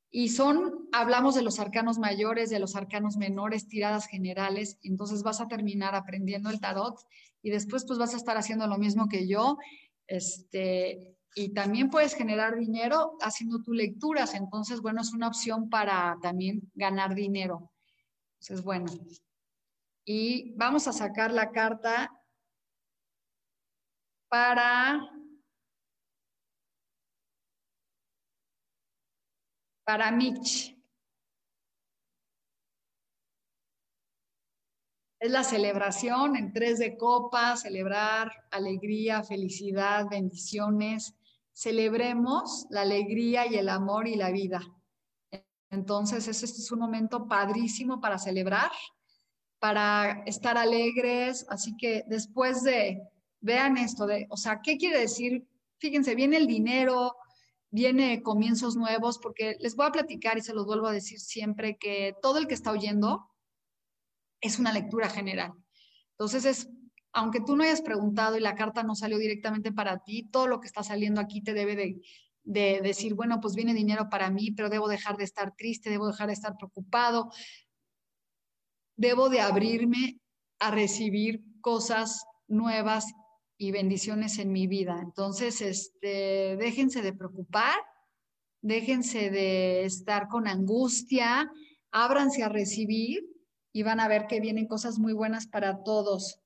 [0.08, 5.40] Y son, hablamos de los arcanos mayores, de los arcanos menores, tiradas generales, entonces vas
[5.40, 6.96] a terminar aprendiendo el tarot
[7.42, 9.58] y después pues vas a estar haciendo lo mismo que yo,
[10.06, 16.16] este, y también puedes generar dinero haciendo tus lecturas, entonces bueno, es una opción para
[16.20, 17.70] también ganar dinero.
[18.40, 18.86] Entonces bueno,
[20.04, 22.10] y vamos a sacar la carta
[24.28, 25.00] para
[29.84, 30.76] para Mitch.
[35.18, 41.14] Es la celebración en tres de copas, celebrar alegría, felicidad, bendiciones.
[41.60, 44.62] Celebremos la alegría y el amor y la vida.
[45.68, 48.70] Entonces, este es un momento padrísimo para celebrar,
[49.58, 51.44] para estar alegres.
[51.50, 53.02] Así que después de,
[53.42, 55.46] vean esto, de, o sea, ¿qué quiere decir?
[55.76, 57.14] Fíjense, viene el dinero,
[57.70, 61.76] viene comienzos nuevos, porque les voy a platicar y se los vuelvo a decir siempre
[61.76, 63.28] que todo el que está oyendo
[64.40, 65.52] es una lectura general.
[66.12, 66.70] Entonces es,
[67.12, 70.60] aunque tú no hayas preguntado y la carta no salió directamente para ti, todo lo
[70.60, 72.00] que está saliendo aquí te debe de,
[72.44, 76.06] de decir, bueno, pues viene dinero para mí, pero debo dejar de estar triste, debo
[76.06, 77.30] dejar de estar preocupado,
[78.96, 80.20] debo de abrirme
[80.58, 83.06] a recibir cosas nuevas
[83.56, 85.00] y bendiciones en mi vida.
[85.02, 87.76] Entonces, este, déjense de preocupar,
[88.62, 91.50] déjense de estar con angustia,
[91.90, 93.26] ábranse a recibir
[93.72, 96.39] y van a ver que vienen cosas muy buenas para todos.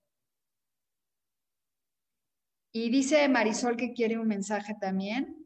[2.77, 5.37] Y dice Marisol que quiere un mensaje también.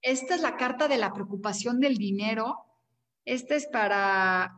[0.00, 2.64] Esta es la carta de la preocupación del dinero.
[3.26, 4.56] Esta es para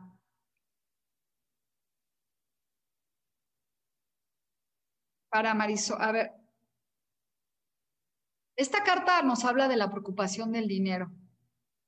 [5.29, 6.01] para Marisol.
[6.01, 6.31] A ver,
[8.55, 11.11] esta carta nos habla de la preocupación del dinero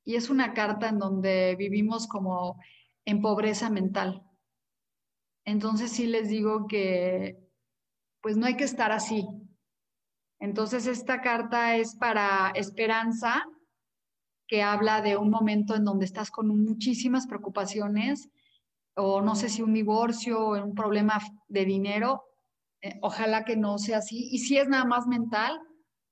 [0.03, 2.59] y es una carta en donde vivimos como
[3.05, 4.30] en pobreza mental.
[5.45, 7.37] Entonces sí les digo que
[8.21, 9.27] pues no hay que estar así.
[10.39, 13.43] Entonces esta carta es para esperanza,
[14.47, 18.29] que habla de un momento en donde estás con muchísimas preocupaciones
[18.95, 22.25] o no sé si un divorcio o un problema de dinero,
[22.81, 24.27] eh, ojalá que no sea así.
[24.31, 25.57] Y si es nada más mental,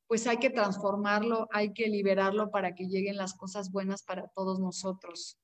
[0.07, 4.59] pues hay que transformarlo, hay que liberarlo para que lleguen las cosas buenas para todos
[4.59, 5.37] nosotros.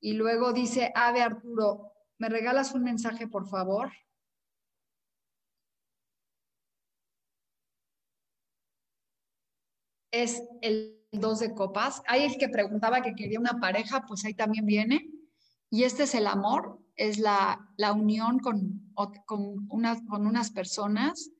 [0.00, 3.90] Y luego dice, Ave Arturo, ¿me regalas un mensaje, por favor?
[10.12, 12.02] Es el dos de copas.
[12.06, 15.10] Hay el que preguntaba que quería una pareja, pues ahí también viene.
[15.70, 17.58] Y este es el amor, es la,
[17.94, 18.92] unión con,
[19.24, 21.30] con, unas, con unas personas,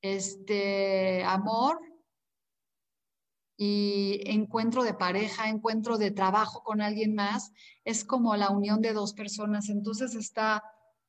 [0.00, 1.78] este amor,
[3.56, 7.52] y encuentro de pareja, encuentro de trabajo con alguien más,
[7.84, 9.68] es como la unión de dos personas.
[9.68, 10.62] Entonces está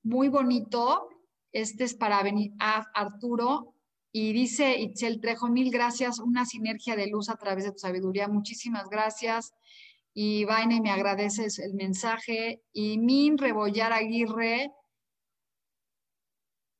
[0.03, 1.09] muy bonito.
[1.51, 3.73] Este es para venir a Arturo
[4.11, 8.27] y dice Itzel Trejo, mil gracias, una sinergia de luz a través de tu sabiduría.
[8.27, 9.53] Muchísimas gracias.
[10.13, 12.63] Y Vaina, me agradeces el mensaje.
[12.71, 14.71] Y Min Rebollar Aguirre,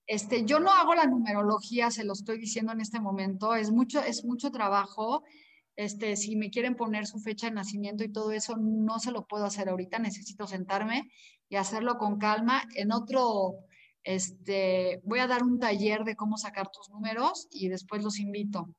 [0.07, 3.99] este, yo no hago la numerología, se lo estoy diciendo en este momento, es mucho,
[3.99, 5.23] es mucho trabajo.
[5.77, 9.27] Este, si me quieren poner su fecha de nacimiento y todo eso, no se lo
[9.27, 11.03] puedo hacer ahorita, necesito sentarme
[11.49, 12.63] y hacerlo con calma.
[12.75, 13.53] En otro,
[14.03, 18.73] este, voy a dar un taller de cómo sacar tus números y después los invito.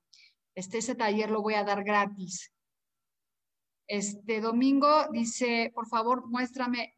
[0.57, 2.53] Este, ese taller lo voy a dar gratis.
[3.87, 6.97] Este domingo dice, por favor, muéstrame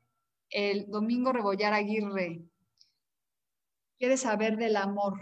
[0.49, 2.41] el domingo Rebollar Aguirre.
[3.99, 5.21] Quiere saber del amor.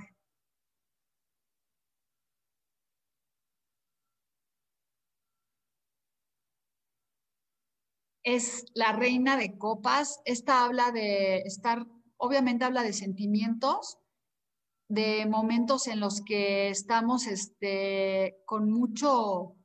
[8.31, 10.21] Es la reina de copas.
[10.27, 11.87] Esta habla de estar,
[12.19, 13.97] obviamente habla de sentimientos,
[14.87, 19.57] de momentos en los que estamos este, con mucho,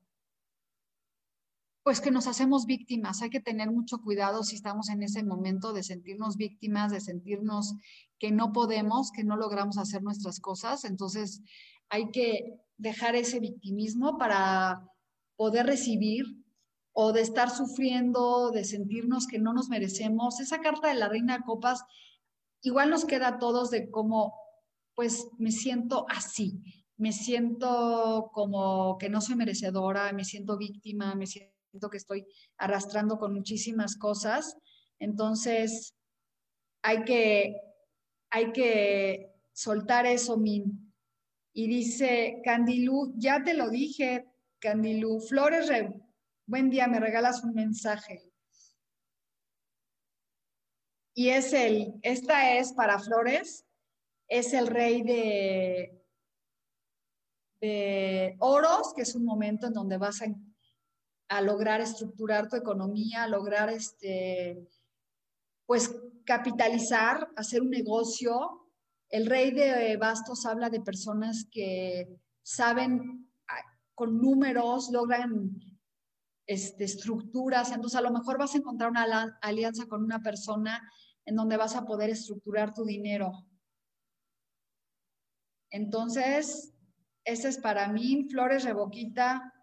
[1.84, 3.22] pues que nos hacemos víctimas.
[3.22, 7.76] Hay que tener mucho cuidado si estamos en ese momento de sentirnos víctimas, de sentirnos
[8.18, 10.86] que no podemos, que no logramos hacer nuestras cosas.
[10.86, 11.41] Entonces
[11.89, 14.89] hay que dejar ese victimismo para
[15.36, 16.42] poder recibir
[16.93, 20.39] o de estar sufriendo, de sentirnos que no nos merecemos.
[20.39, 21.83] Esa carta de la Reina de Copas
[22.61, 24.33] igual nos queda a todos de cómo,
[24.95, 26.61] pues me siento así,
[26.97, 32.25] me siento como que no soy merecedora, me siento víctima, me siento que estoy
[32.57, 34.55] arrastrando con muchísimas cosas.
[34.99, 35.95] Entonces,
[36.83, 37.55] hay que,
[38.29, 40.93] hay que soltar eso, Min.
[41.53, 44.27] Y dice, Candilú, ya te lo dije,
[44.59, 45.69] Candilú, Flores,
[46.45, 48.21] buen día, me regalas un mensaje.
[51.15, 53.65] Y es el, esta es para Flores,
[54.27, 56.01] es el rey de,
[57.61, 60.25] de oros, que es un momento en donde vas a
[61.33, 64.67] a lograr estructurar tu economía, lograr este,
[65.65, 68.69] pues capitalizar, hacer un negocio.
[69.09, 72.07] El rey de bastos habla de personas que
[72.43, 73.29] saben
[73.95, 75.51] con números, logran
[76.45, 80.81] este, estructuras, entonces a lo mejor vas a encontrar una alianza con una persona
[81.25, 83.31] en donde vas a poder estructurar tu dinero.
[85.69, 86.73] Entonces,
[87.23, 89.53] ese es para mí, Flores Reboquita,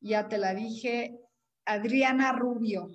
[0.00, 1.18] ya te la dije,
[1.64, 2.88] Adriana Rubio.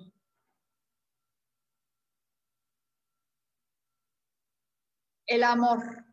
[5.26, 6.04] El amor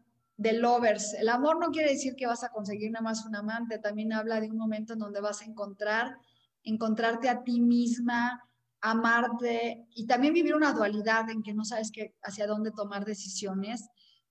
[0.41, 1.13] de lovers.
[1.13, 4.41] El amor no quiere decir que vas a conseguir nada más un amante, también habla
[4.41, 6.17] de un momento en donde vas a encontrar,
[6.63, 8.41] encontrarte a ti misma,
[8.81, 13.87] amarte y también vivir una dualidad en que no sabes qué hacia dónde tomar decisiones.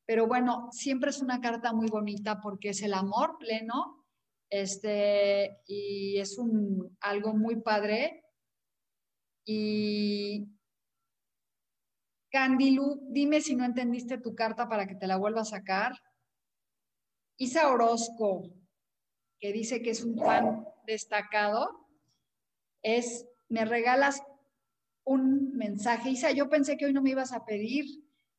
[0.06, 4.00] Pero bueno, siempre es una carta muy bonita porque es el amor pleno
[4.50, 8.24] este, y es un, algo muy padre.
[9.44, 10.48] Y
[12.30, 15.92] Candilu, dime si no entendiste tu carta para que te la vuelva a sacar.
[17.36, 18.42] Isa Orozco,
[19.38, 21.88] que dice que es un fan destacado,
[22.82, 24.22] es, me regalas
[25.04, 26.10] un mensaje.
[26.10, 27.84] Isa, yo pensé que hoy no me ibas a pedir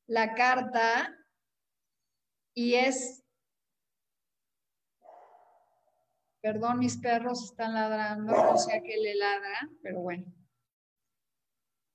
[0.07, 1.15] la carta
[2.53, 3.21] y es
[6.41, 10.25] Perdón, mis perros están ladrando, no sé a qué le ladran, pero bueno.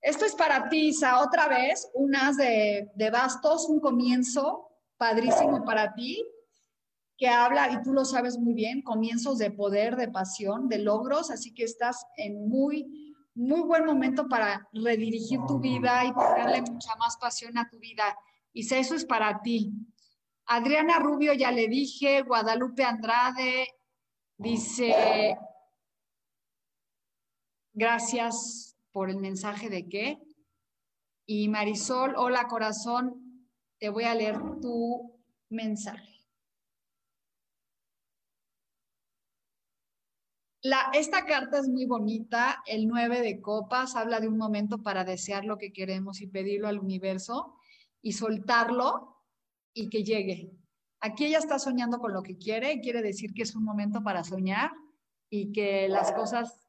[0.00, 5.94] Esto es para ti, Isa, otra vez, unas de, de bastos, un comienzo padrísimo para
[5.94, 6.24] ti,
[7.16, 11.30] que habla, y tú lo sabes muy bien, comienzos de poder, de pasión, de logros,
[11.30, 16.94] así que estás en muy, muy buen momento para redirigir tu vida y ponerle mucha
[16.96, 18.04] más pasión a tu vida.
[18.52, 19.72] Isa, eso es para ti.
[20.46, 23.66] Adriana Rubio, ya le dije, Guadalupe Andrade,
[24.38, 25.38] Dice,
[27.72, 30.18] gracias por el mensaje de qué.
[31.24, 33.48] Y Marisol, hola corazón,
[33.78, 36.15] te voy a leer tu mensaje.
[40.92, 45.44] Esta carta es muy bonita, el 9 de copas, habla de un momento para desear
[45.44, 47.54] lo que queremos y pedirlo al universo
[48.02, 49.22] y soltarlo
[49.72, 50.50] y que llegue.
[51.00, 54.24] Aquí ella está soñando con lo que quiere, quiere decir que es un momento para
[54.24, 54.72] soñar
[55.30, 56.68] y que las cosas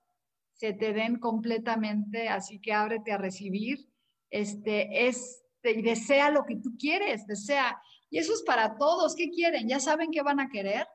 [0.53, 3.89] se te den completamente, así que ábrete a recibir,
[4.29, 7.81] este, es, y desea lo que tú quieres, desea.
[8.09, 9.67] Y eso es para todos, ¿qué quieren?
[9.67, 10.87] ¿Ya saben qué van a querer?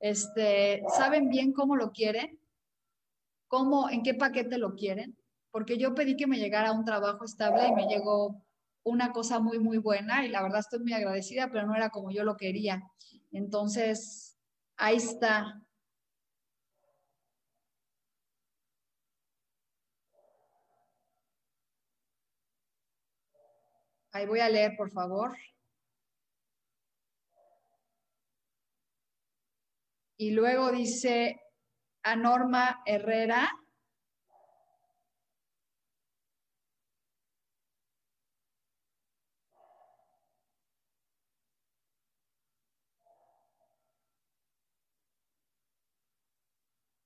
[0.00, 2.38] Este, ¿Saben bien cómo lo quieren?
[3.48, 5.16] Cómo, en qué paquete lo quieren,
[5.50, 8.42] porque yo pedí que me llegara un trabajo estable y me llegó
[8.84, 12.10] una cosa muy, muy buena y la verdad estoy muy agradecida, pero no era como
[12.10, 12.82] yo lo quería.
[13.32, 14.38] Entonces,
[14.76, 15.62] ahí está.
[24.12, 25.36] Ahí voy a leer, por favor.
[30.18, 31.40] Y luego dice
[32.06, 33.50] a Norma Herrera.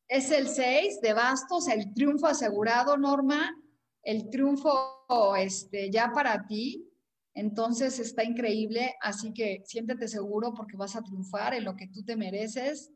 [0.07, 3.57] Es el 6 de bastos, el triunfo asegurado, Norma,
[4.03, 6.87] el triunfo este, ya para ti,
[7.33, 12.05] entonces está increíble, así que siéntete seguro porque vas a triunfar en lo que tú
[12.05, 12.93] te mereces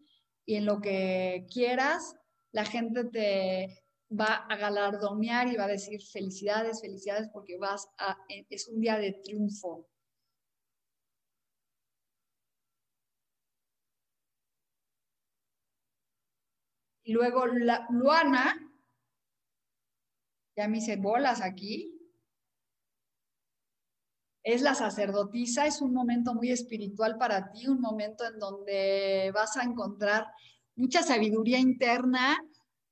[0.47, 2.16] y en lo que quieras.
[2.53, 8.16] La gente te va a galardonear y va a decir felicidades, felicidades porque vas a,
[8.28, 9.88] es un día de triunfo.
[17.07, 18.57] Y luego la, Luana,
[20.57, 21.93] ya me hice bolas aquí,
[24.45, 29.57] es la sacerdotisa, es un momento muy espiritual para ti, un momento en donde vas
[29.57, 30.26] a encontrar
[30.76, 32.36] mucha sabiduría interna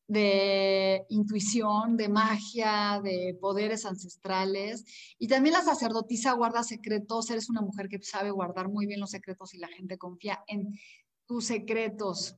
[0.09, 4.85] de intuición, de magia, de poderes ancestrales.
[5.19, 9.11] Y también la sacerdotisa guarda secretos, eres una mujer que sabe guardar muy bien los
[9.11, 10.73] secretos y la gente confía en
[11.27, 12.37] tus secretos.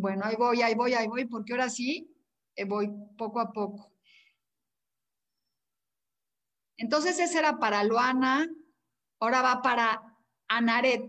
[0.00, 2.10] Bueno, ahí voy, ahí voy, ahí voy, porque ahora sí
[2.56, 3.92] eh, voy poco a poco.
[6.78, 8.48] Entonces ese era para Luana,
[9.18, 10.02] ahora va para
[10.48, 11.04] Anaret.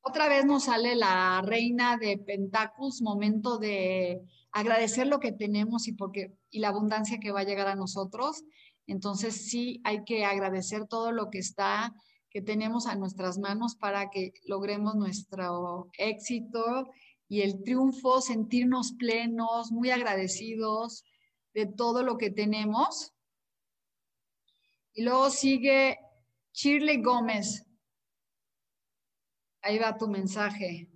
[0.00, 5.92] Otra vez nos sale la reina de Pentáculos, momento de agradecer lo que tenemos y,
[5.92, 8.42] porque, y la abundancia que va a llegar a nosotros.
[8.86, 11.92] Entonces sí hay que agradecer todo lo que está
[12.34, 16.90] que tenemos a nuestras manos para que logremos nuestro éxito
[17.28, 21.04] y el triunfo, sentirnos plenos, muy agradecidos
[21.52, 23.14] de todo lo que tenemos.
[24.94, 25.96] Y luego sigue
[26.52, 27.64] Shirley Gómez.
[29.62, 30.90] Ahí va tu mensaje.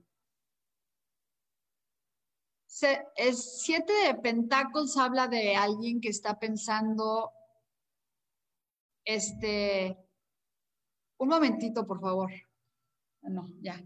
[3.14, 7.30] el siete de pentáculos habla de alguien que está pensando
[9.04, 10.07] este
[11.18, 12.30] un momentito, por favor.
[13.22, 13.82] No, ya.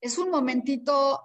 [0.00, 1.20] Es un momentito.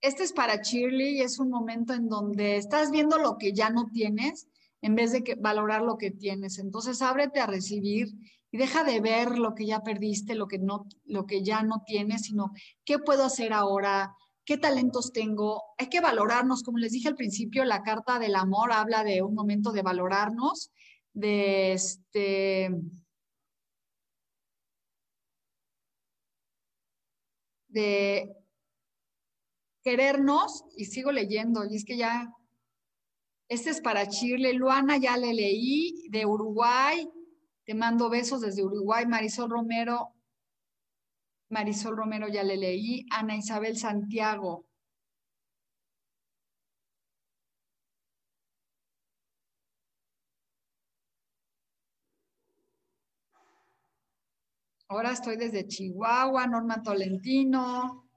[0.00, 3.86] Este es para Shirley, es un momento en donde estás viendo lo que ya no
[3.92, 4.48] tienes
[4.82, 6.58] en vez de que valorar lo que tienes.
[6.58, 8.08] Entonces, ábrete a recibir
[8.50, 11.82] y deja de ver lo que ya perdiste, lo que no lo que ya no
[11.86, 12.52] tienes, sino
[12.84, 15.62] qué puedo hacer ahora, qué talentos tengo.
[15.78, 19.34] Hay que valorarnos, como les dije al principio, la carta del amor habla de un
[19.34, 20.72] momento de valorarnos,
[21.12, 22.70] de este
[27.70, 28.36] de
[29.82, 32.32] querernos, y sigo leyendo, y es que ya,
[33.48, 37.08] este es para Chile, Luana ya le leí, de Uruguay,
[37.64, 40.14] te mando besos desde Uruguay, Marisol Romero,
[41.50, 44.69] Marisol Romero ya le leí, Ana Isabel Santiago.
[54.90, 58.10] Ahora estoy desde Chihuahua, Norma Tolentino.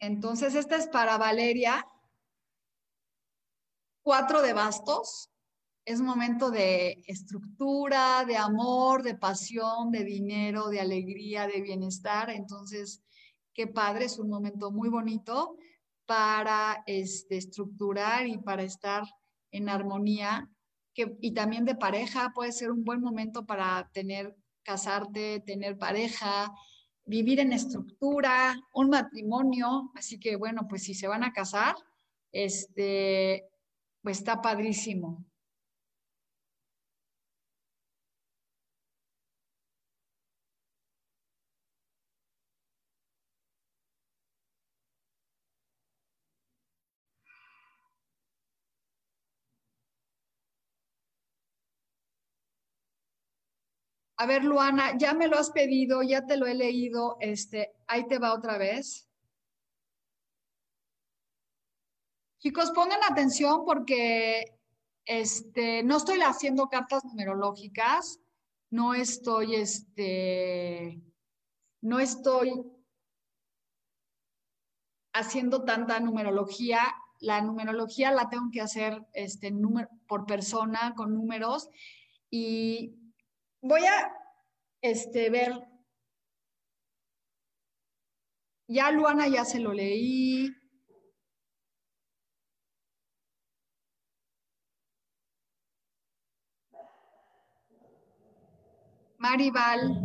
[0.00, 1.86] Entonces, esta es para Valeria.
[4.02, 5.30] Cuatro de bastos.
[5.84, 12.30] Es momento de estructura, de amor, de pasión, de dinero, de alegría, de bienestar.
[12.30, 13.04] Entonces,
[13.54, 15.56] qué padre, es un momento muy bonito
[16.06, 19.04] para este, estructurar y para estar
[19.56, 20.50] en armonía,
[21.20, 26.52] y también de pareja, puede ser un buen momento para tener, casarte, tener pareja,
[27.04, 31.76] vivir en estructura, un matrimonio, así que bueno, pues si se van a casar,
[32.32, 33.48] este,
[34.02, 35.24] pues está padrísimo.
[54.18, 57.18] A ver, Luana, ya me lo has pedido, ya te lo he leído.
[57.20, 59.08] Este, ahí te va otra vez.
[62.38, 64.58] Chicos, pongan atención porque
[65.04, 68.20] este, no estoy haciendo cartas numerológicas,
[68.70, 71.02] no estoy, este,
[71.82, 72.62] no estoy
[75.12, 76.80] haciendo tanta numerología.
[77.18, 79.52] La numerología la tengo que hacer este,
[80.06, 81.68] por persona, con números.
[82.30, 83.05] Y
[83.66, 84.12] voy a
[84.80, 85.52] este, ver.
[88.68, 90.50] Ya Luana ya se lo leí.
[99.18, 100.02] Maribal.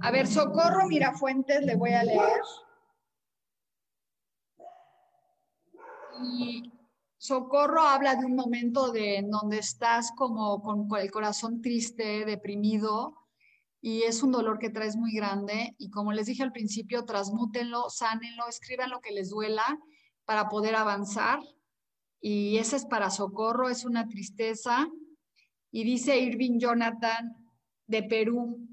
[0.00, 2.42] A ver, Socorro Mirafuentes, le voy a leer.
[7.22, 13.16] Socorro habla de un momento de en donde estás como con el corazón triste, deprimido,
[13.80, 15.76] y es un dolor que traes muy grande.
[15.78, 19.62] Y como les dije al principio, transmútenlo, sánenlo, escriban lo que les duela
[20.24, 21.38] para poder avanzar.
[22.20, 24.88] Y ese es para Socorro, es una tristeza.
[25.70, 27.36] Y dice Irving Jonathan,
[27.86, 28.68] de Perú.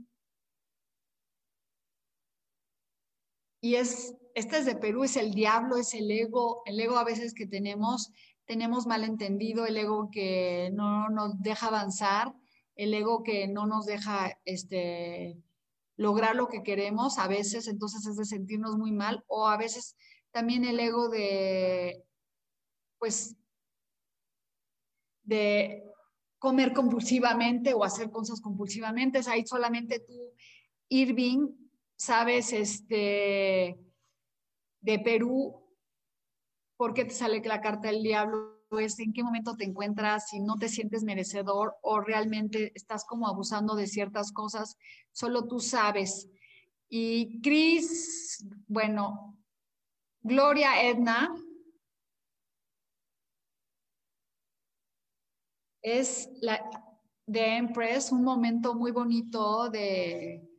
[3.62, 7.04] Y es, este es de Perú, es el diablo, es el ego, el ego a
[7.04, 8.12] veces que tenemos,
[8.50, 12.34] tenemos malentendido, el ego que no nos deja avanzar,
[12.76, 15.38] el ego que no nos deja este,
[15.97, 19.95] lograr lo que queremos, a veces entonces es de sentirnos muy mal, o a veces
[20.32, 22.04] también el ego de,
[22.97, 23.36] pues,
[25.22, 25.84] de
[26.39, 29.22] comer compulsivamente o hacer cosas compulsivamente.
[29.28, 30.34] Ahí solamente tú,
[30.88, 31.50] Irving,
[31.95, 33.78] sabes este,
[34.82, 35.68] de Perú,
[36.80, 40.39] por qué te sale la carta del diablo, es en qué momento te encuentras, si
[40.39, 44.77] no te sientes merecedor o realmente estás como abusando de ciertas cosas,
[45.11, 46.30] solo tú sabes.
[46.88, 49.38] Y Cris, bueno,
[50.21, 51.36] Gloria Edna,
[55.82, 56.63] es la,
[57.25, 60.49] de Empress un momento muy bonito de,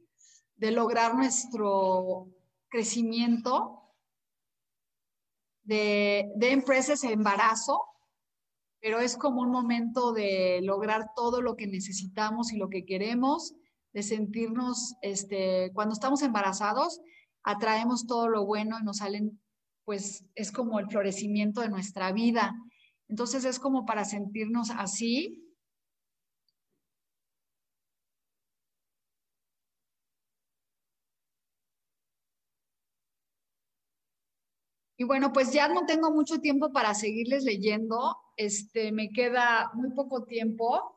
[0.57, 2.29] de lograr nuestro
[2.69, 3.80] crecimiento.
[5.71, 7.81] De, de Empress es embarazo,
[8.81, 13.55] pero es como un momento de lograr todo lo que necesitamos y lo que queremos,
[13.93, 17.01] de sentirnos, este, cuando estamos embarazados,
[17.45, 19.41] atraemos todo lo bueno y nos salen,
[19.85, 22.53] pues es como el florecimiento de nuestra vida.
[23.07, 25.50] Entonces es como para sentirnos así.
[35.01, 38.19] Y bueno, pues ya no tengo mucho tiempo para seguirles leyendo.
[38.37, 40.95] Este, me queda muy poco tiempo.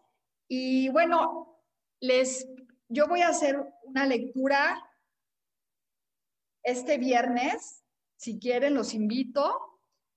[0.49, 1.57] Y bueno,
[2.01, 2.45] les,
[2.89, 4.77] yo voy a hacer una lectura
[6.63, 7.85] este viernes.
[8.17, 9.57] Si quieren, los invito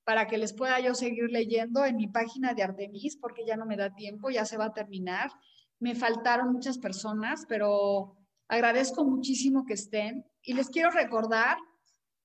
[0.02, 3.66] para que les pueda yo seguir leyendo en mi página de Artemis, porque ya no
[3.66, 5.30] me da tiempo, ya se va a terminar.
[5.78, 8.16] Me faltaron muchas personas, pero
[8.48, 11.56] agradezco muchísimo que estén y les quiero recordar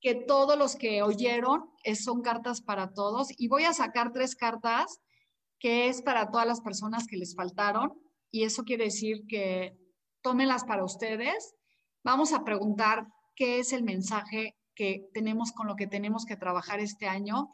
[0.02, 4.99] que todos los que oyeron son cartas para todos y voy a sacar tres cartas
[5.60, 7.93] que es para todas las personas que les faltaron
[8.32, 9.78] y eso quiere decir que
[10.22, 11.56] tómenlas para ustedes.
[12.04, 16.80] Vamos a preguntar qué es el mensaje que tenemos con lo que tenemos que trabajar
[16.80, 17.52] este año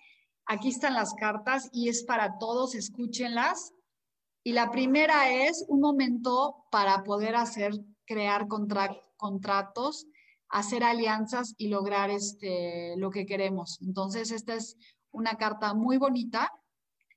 [0.50, 3.74] Aquí están las cartas y es para todos, escúchenlas.
[4.46, 7.74] Y la primera es un momento para poder hacer,
[8.06, 10.08] crear contratos,
[10.50, 13.80] hacer alianzas y lograr este, lo que queremos.
[13.82, 14.78] Entonces, esta es
[15.12, 16.52] una carta muy bonita,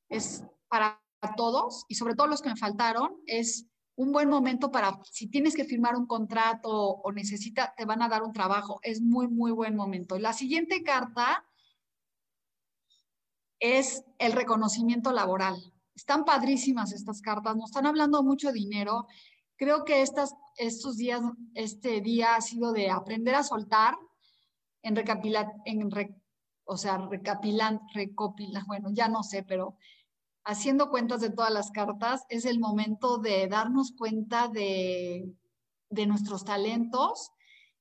[0.09, 1.01] es para
[1.37, 3.67] todos y sobre todo los que me faltaron, es
[3.97, 8.09] un buen momento para, si tienes que firmar un contrato o necesita, te van a
[8.09, 10.19] dar un trabajo, es muy, muy buen momento.
[10.19, 11.45] La siguiente carta
[13.59, 15.75] es el reconocimiento laboral.
[15.95, 19.07] Están padrísimas estas cartas, nos están hablando mucho dinero.
[19.61, 21.21] Creo que estos días,
[21.53, 23.95] este día ha sido de aprender a soltar
[24.83, 25.87] en recapilar, en
[26.65, 29.77] o sea, recapilan, recopila, bueno, ya no sé, pero
[30.45, 35.31] haciendo cuentas de todas las cartas, es el momento de darnos cuenta de,
[35.91, 37.31] de nuestros talentos,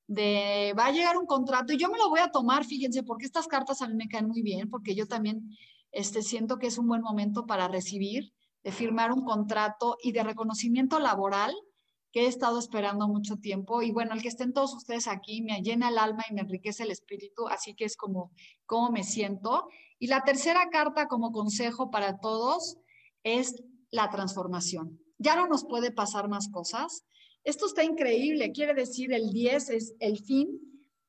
[0.06, 3.24] de va a llegar un contrato y yo me lo voy a tomar, fíjense, porque
[3.24, 5.48] estas cartas a mí me caen muy bien, porque yo también
[5.92, 10.22] este, siento que es un buen momento para recibir, de firmar un contrato y de
[10.22, 11.54] reconocimiento laboral
[12.12, 13.82] que he estado esperando mucho tiempo.
[13.82, 16.82] Y bueno, el que estén todos ustedes aquí me llena el alma y me enriquece
[16.82, 18.32] el espíritu, así que es como,
[18.66, 19.68] como me siento.
[19.98, 22.78] Y la tercera carta como consejo para todos
[23.22, 24.98] es la transformación.
[25.18, 27.04] Ya no nos puede pasar más cosas.
[27.44, 30.48] Esto está increíble, quiere decir el 10 es el fin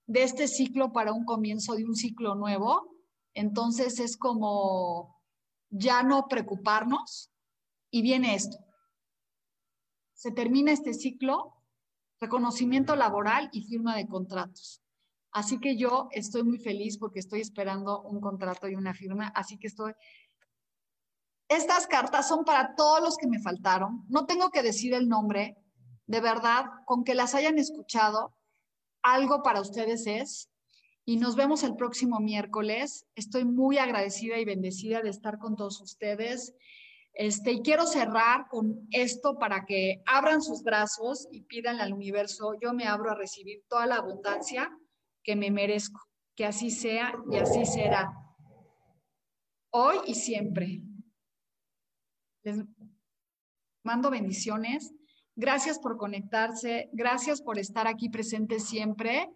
[0.05, 2.95] de este ciclo para un comienzo de un ciclo nuevo.
[3.33, 5.21] Entonces es como
[5.69, 7.31] ya no preocuparnos
[7.89, 8.57] y viene esto.
[10.21, 11.55] Se termina este ciclo,
[12.19, 14.79] reconocimiento laboral y firma de contratos.
[15.31, 19.57] Así que yo estoy muy feliz porque estoy esperando un contrato y una firma, así
[19.57, 19.93] que estoy...
[21.47, 24.05] Estas cartas son para todos los que me faltaron.
[24.09, 25.57] No tengo que decir el nombre,
[26.05, 28.35] de verdad, con que las hayan escuchado,
[29.01, 30.51] algo para ustedes es.
[31.03, 33.07] Y nos vemos el próximo miércoles.
[33.15, 36.53] Estoy muy agradecida y bendecida de estar con todos ustedes.
[37.13, 42.53] Este, y quiero cerrar con esto para que abran sus brazos y pidan al universo,
[42.61, 44.71] yo me abro a recibir toda la abundancia
[45.23, 46.01] que me merezco.
[46.35, 48.13] Que así sea y así será.
[49.71, 50.81] Hoy y siempre.
[52.43, 52.57] Les
[53.83, 54.93] mando bendiciones.
[55.35, 59.29] Gracias por conectarse, gracias por estar aquí presente siempre.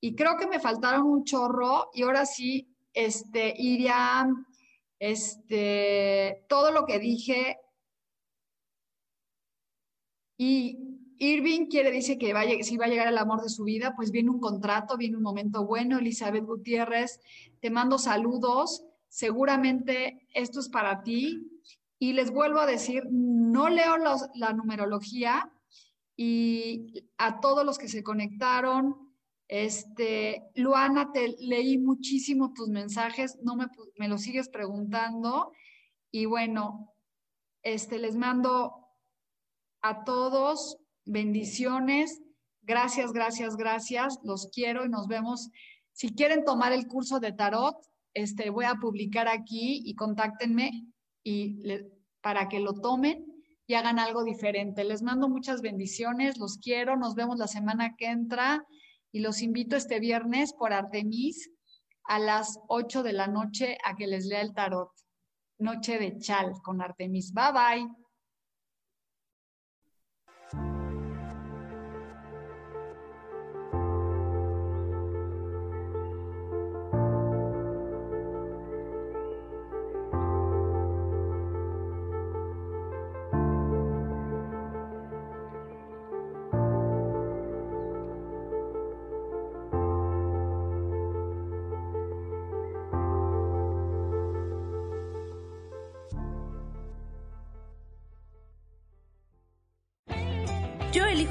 [0.00, 4.46] Y creo que me faltaron un chorro y ahora sí, este, Iriam,
[5.10, 7.58] este, todo lo que dije.
[10.36, 10.78] Y
[11.18, 14.10] Irving quiere, dice que vaya, si va a llegar el amor de su vida, pues
[14.10, 15.98] viene un contrato, viene un momento bueno.
[15.98, 17.20] Elizabeth Gutiérrez,
[17.60, 18.84] te mando saludos.
[19.08, 21.50] Seguramente esto es para ti.
[21.98, 25.50] Y les vuelvo a decir, no leo la numerología
[26.16, 29.03] y a todos los que se conectaron,
[29.48, 33.66] este, Luana, te leí muchísimo tus mensajes, no me,
[33.98, 35.52] me lo sigues preguntando.
[36.10, 36.94] Y bueno,
[37.62, 38.88] este, les mando
[39.82, 42.22] a todos bendiciones,
[42.62, 45.50] gracias, gracias, gracias, los quiero y nos vemos.
[45.92, 47.76] Si quieren tomar el curso de tarot,
[48.14, 50.86] este, voy a publicar aquí y contáctenme
[51.22, 51.58] y
[52.20, 53.26] para que lo tomen
[53.66, 54.84] y hagan algo diferente.
[54.84, 58.64] Les mando muchas bendiciones, los quiero, nos vemos la semana que entra
[59.14, 61.48] y los invito este viernes por Artemis
[62.02, 64.90] a las 8 de la noche a que les lea el tarot.
[65.60, 67.32] Noche de Chal con Artemis.
[67.32, 68.03] Bye bye.